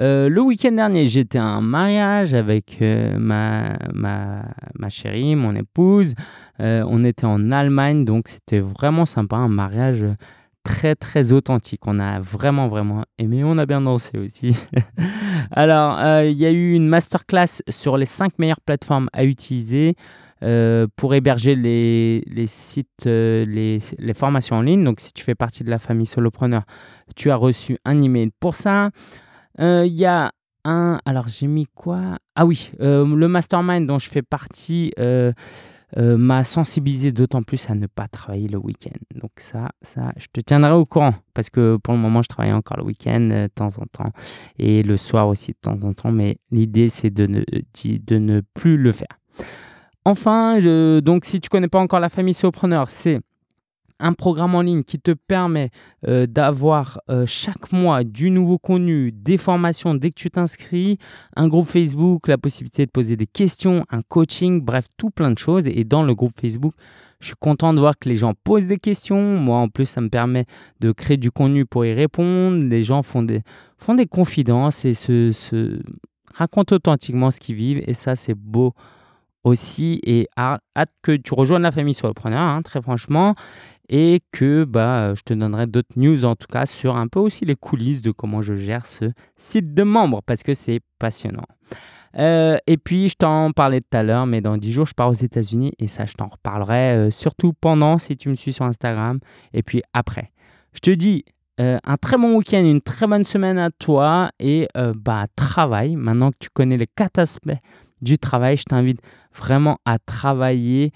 Euh, 0.00 0.28
le 0.28 0.40
week-end 0.40 0.72
dernier, 0.72 1.06
j'étais 1.06 1.38
à 1.38 1.44
un 1.44 1.60
mariage 1.60 2.34
avec 2.34 2.78
euh, 2.82 3.16
ma, 3.18 4.88
chérie, 4.88 5.36
mon 5.36 5.54
épouse. 5.54 6.14
Euh, 6.60 6.84
on 6.88 7.04
était 7.04 7.26
en 7.26 7.52
Allemagne, 7.52 8.04
donc 8.04 8.28
c'était 8.28 8.60
vraiment 8.60 9.06
sympa, 9.06 9.36
un 9.36 9.48
mariage 9.48 10.04
très 10.64 10.94
très 10.94 11.32
authentique. 11.32 11.86
On 11.86 12.00
a 12.00 12.18
vraiment 12.20 12.68
vraiment 12.68 13.04
aimé, 13.18 13.44
on 13.44 13.58
a 13.58 13.66
bien 13.66 13.82
dansé 13.82 14.18
aussi. 14.18 14.56
Alors, 15.52 15.98
il 16.24 16.36
y 16.36 16.46
a 16.46 16.50
eu 16.50 16.72
une 16.72 16.88
masterclass 16.88 17.62
sur 17.68 17.96
les 17.96 18.06
5 18.06 18.38
meilleures 18.38 18.60
plateformes 18.60 19.08
à 19.12 19.24
utiliser. 19.24 19.94
pour 20.96 21.14
héberger 21.14 21.54
les, 21.54 22.46
sites, 22.46 23.06
les, 23.06 23.80
formations 24.14 24.56
en 24.56 24.62
ligne. 24.62 24.82
Donc, 24.82 25.00
si 25.00 25.12
tu 25.12 25.22
fais 25.22 25.34
partie 25.34 25.64
de 25.64 25.70
la 25.70 25.78
famille 25.78 26.06
Solopreneur, 26.06 26.62
tu 27.14 27.30
as 27.30 27.36
reçu 27.36 27.78
un 27.84 28.02
email 28.02 28.30
pour 28.40 28.54
ça. 28.54 28.90
Euh, 29.60 29.84
il 29.86 29.94
y 29.94 30.04
a 30.04 30.32
un. 30.64 31.00
Alors, 31.04 31.28
j'ai 31.28 31.46
mis 31.46 31.66
quoi? 31.74 32.18
Ah 32.34 32.46
oui, 32.46 32.70
euh, 32.80 33.06
le 33.06 33.28
mastermind 33.28 33.86
dont 33.86 33.98
je 33.98 34.08
fais 34.08 34.22
partie. 34.22 34.92
Euh, 34.98 35.32
m'a 35.96 36.42
sensibilisé 36.42 37.12
d'autant 37.12 37.44
plus 37.44 37.70
à 37.70 37.76
ne 37.76 37.86
pas 37.86 38.08
travailler 38.08 38.48
le 38.48 38.58
week-end. 38.58 38.98
Donc 39.14 39.30
ça, 39.36 39.70
ça, 39.80 40.10
je 40.16 40.26
te 40.32 40.40
tiendrai 40.40 40.72
au 40.72 40.84
courant 40.86 41.14
parce 41.34 41.50
que 41.50 41.76
pour 41.76 41.94
le 41.94 42.00
moment, 42.00 42.20
je 42.20 42.26
travaille 42.26 42.52
encore 42.52 42.78
le 42.78 42.82
week-end 42.82 43.20
de 43.20 43.46
temps 43.46 43.68
en 43.78 43.84
temps 43.86 44.10
et 44.58 44.82
le 44.82 44.96
soir 44.96 45.28
aussi 45.28 45.52
de 45.52 45.58
temps 45.62 45.78
en 45.86 45.92
temps. 45.92 46.10
Mais 46.10 46.38
l'idée, 46.50 46.88
c'est 46.88 47.10
de 47.10 47.28
ne, 47.28 47.44
de 47.44 48.18
ne 48.18 48.40
plus 48.54 48.76
le 48.76 48.90
faire. 48.90 49.20
Enfin, 50.04 50.58
donc 51.00 51.26
si 51.26 51.38
tu 51.38 51.48
connais 51.48 51.68
pas 51.68 51.78
encore 51.78 52.00
la 52.00 52.08
famille 52.08 52.34
Sopreneur, 52.34 52.90
c'est 52.90 53.20
un 54.00 54.12
programme 54.12 54.54
en 54.54 54.62
ligne 54.62 54.82
qui 54.82 54.98
te 54.98 55.12
permet 55.12 55.70
euh, 56.06 56.26
d'avoir 56.26 57.00
euh, 57.10 57.24
chaque 57.26 57.72
mois 57.72 58.04
du 58.04 58.30
nouveau 58.30 58.58
contenu, 58.58 59.12
des 59.12 59.36
formations 59.36 59.94
dès 59.94 60.10
que 60.10 60.16
tu 60.16 60.30
t'inscris, 60.30 60.98
un 61.36 61.48
groupe 61.48 61.66
Facebook, 61.66 62.28
la 62.28 62.38
possibilité 62.38 62.86
de 62.86 62.90
poser 62.90 63.16
des 63.16 63.26
questions, 63.26 63.84
un 63.90 64.02
coaching, 64.02 64.60
bref, 64.60 64.86
tout 64.96 65.10
plein 65.10 65.30
de 65.30 65.38
choses. 65.38 65.66
Et 65.66 65.84
dans 65.84 66.02
le 66.02 66.14
groupe 66.14 66.32
Facebook, 66.40 66.74
je 67.20 67.28
suis 67.28 67.36
content 67.40 67.72
de 67.72 67.80
voir 67.80 67.98
que 67.98 68.08
les 68.08 68.16
gens 68.16 68.34
posent 68.44 68.66
des 68.66 68.78
questions. 68.78 69.38
Moi, 69.38 69.56
en 69.56 69.68
plus, 69.68 69.86
ça 69.86 70.00
me 70.00 70.08
permet 70.08 70.44
de 70.80 70.92
créer 70.92 71.16
du 71.16 71.30
contenu 71.30 71.64
pour 71.64 71.86
y 71.86 71.94
répondre. 71.94 72.62
Les 72.64 72.82
gens 72.82 73.02
font 73.02 73.22
des, 73.22 73.42
font 73.78 73.94
des 73.94 74.06
confidences 74.06 74.84
et 74.84 74.92
se, 74.94 75.80
racontent 76.34 76.76
authentiquement 76.76 77.30
ce 77.30 77.40
qu'ils 77.40 77.54
vivent. 77.54 77.82
Et 77.86 77.94
ça, 77.94 78.16
c'est 78.16 78.34
beau 78.34 78.74
aussi. 79.42 80.00
Et 80.04 80.28
hâte 80.36 80.90
que 81.02 81.12
tu 81.16 81.32
rejoignes 81.32 81.62
la 81.62 81.72
famille 81.72 81.94
Solopreneur, 81.94 82.40
hein, 82.42 82.60
très 82.60 82.82
franchement 82.82 83.34
et 83.88 84.20
que 84.32 84.64
bah, 84.64 85.14
je 85.14 85.22
te 85.22 85.34
donnerai 85.34 85.66
d'autres 85.66 85.96
news 85.96 86.24
en 86.24 86.36
tout 86.36 86.46
cas 86.46 86.66
sur 86.66 86.96
un 86.96 87.08
peu 87.08 87.20
aussi 87.20 87.44
les 87.44 87.56
coulisses 87.56 88.02
de 88.02 88.10
comment 88.10 88.40
je 88.40 88.54
gère 88.54 88.86
ce 88.86 89.06
site 89.36 89.74
de 89.74 89.82
membres 89.82 90.22
parce 90.22 90.42
que 90.42 90.54
c'est 90.54 90.80
passionnant. 90.98 91.44
Euh, 92.18 92.58
et 92.66 92.76
puis, 92.76 93.08
je 93.08 93.16
t'en 93.16 93.52
parlais 93.52 93.80
tout 93.80 93.96
à 93.96 94.02
l'heure, 94.02 94.26
mais 94.26 94.40
dans 94.40 94.56
10 94.56 94.72
jours, 94.72 94.86
je 94.86 94.94
pars 94.94 95.08
aux 95.08 95.14
États-Unis 95.14 95.72
et 95.78 95.88
ça, 95.88 96.06
je 96.06 96.14
t'en 96.14 96.28
reparlerai 96.28 96.96
euh, 96.96 97.10
surtout 97.10 97.52
pendant 97.52 97.98
si 97.98 98.16
tu 98.16 98.28
me 98.28 98.34
suis 98.34 98.52
sur 98.52 98.64
Instagram 98.64 99.18
et 99.52 99.62
puis 99.62 99.82
après. 99.92 100.30
Je 100.72 100.80
te 100.80 100.90
dis 100.90 101.24
euh, 101.60 101.78
un 101.84 101.96
très 101.96 102.16
bon 102.16 102.36
week-end, 102.36 102.64
une 102.64 102.80
très 102.80 103.06
bonne 103.06 103.24
semaine 103.24 103.58
à 103.58 103.70
toi 103.70 104.30
et 104.38 104.68
bah, 104.96 105.26
travaille. 105.36 105.96
Maintenant 105.96 106.30
que 106.30 106.36
tu 106.38 106.50
connais 106.50 106.76
les 106.76 106.86
quatre 106.86 107.18
aspects 107.18 107.58
du 108.00 108.18
travail, 108.18 108.56
je 108.56 108.64
t'invite 108.64 109.00
vraiment 109.34 109.78
à 109.84 109.98
travailler 109.98 110.92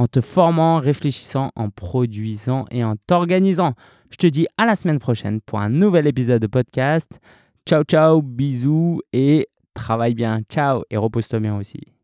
en 0.00 0.06
te 0.06 0.22
formant, 0.22 0.80
réfléchissant, 0.80 1.52
en 1.56 1.68
produisant 1.68 2.64
et 2.70 2.82
en 2.82 2.96
t'organisant. 3.06 3.74
Je 4.10 4.16
te 4.16 4.26
dis 4.26 4.46
à 4.56 4.64
la 4.64 4.74
semaine 4.74 4.98
prochaine 4.98 5.42
pour 5.42 5.60
un 5.60 5.68
nouvel 5.68 6.06
épisode 6.06 6.40
de 6.40 6.46
podcast. 6.46 7.20
Ciao, 7.68 7.84
ciao, 7.84 8.22
bisous 8.22 9.02
et 9.12 9.46
travaille 9.74 10.14
bien. 10.14 10.40
Ciao 10.48 10.84
et 10.90 10.96
repose-toi 10.96 11.40
bien 11.40 11.54
aussi. 11.58 11.99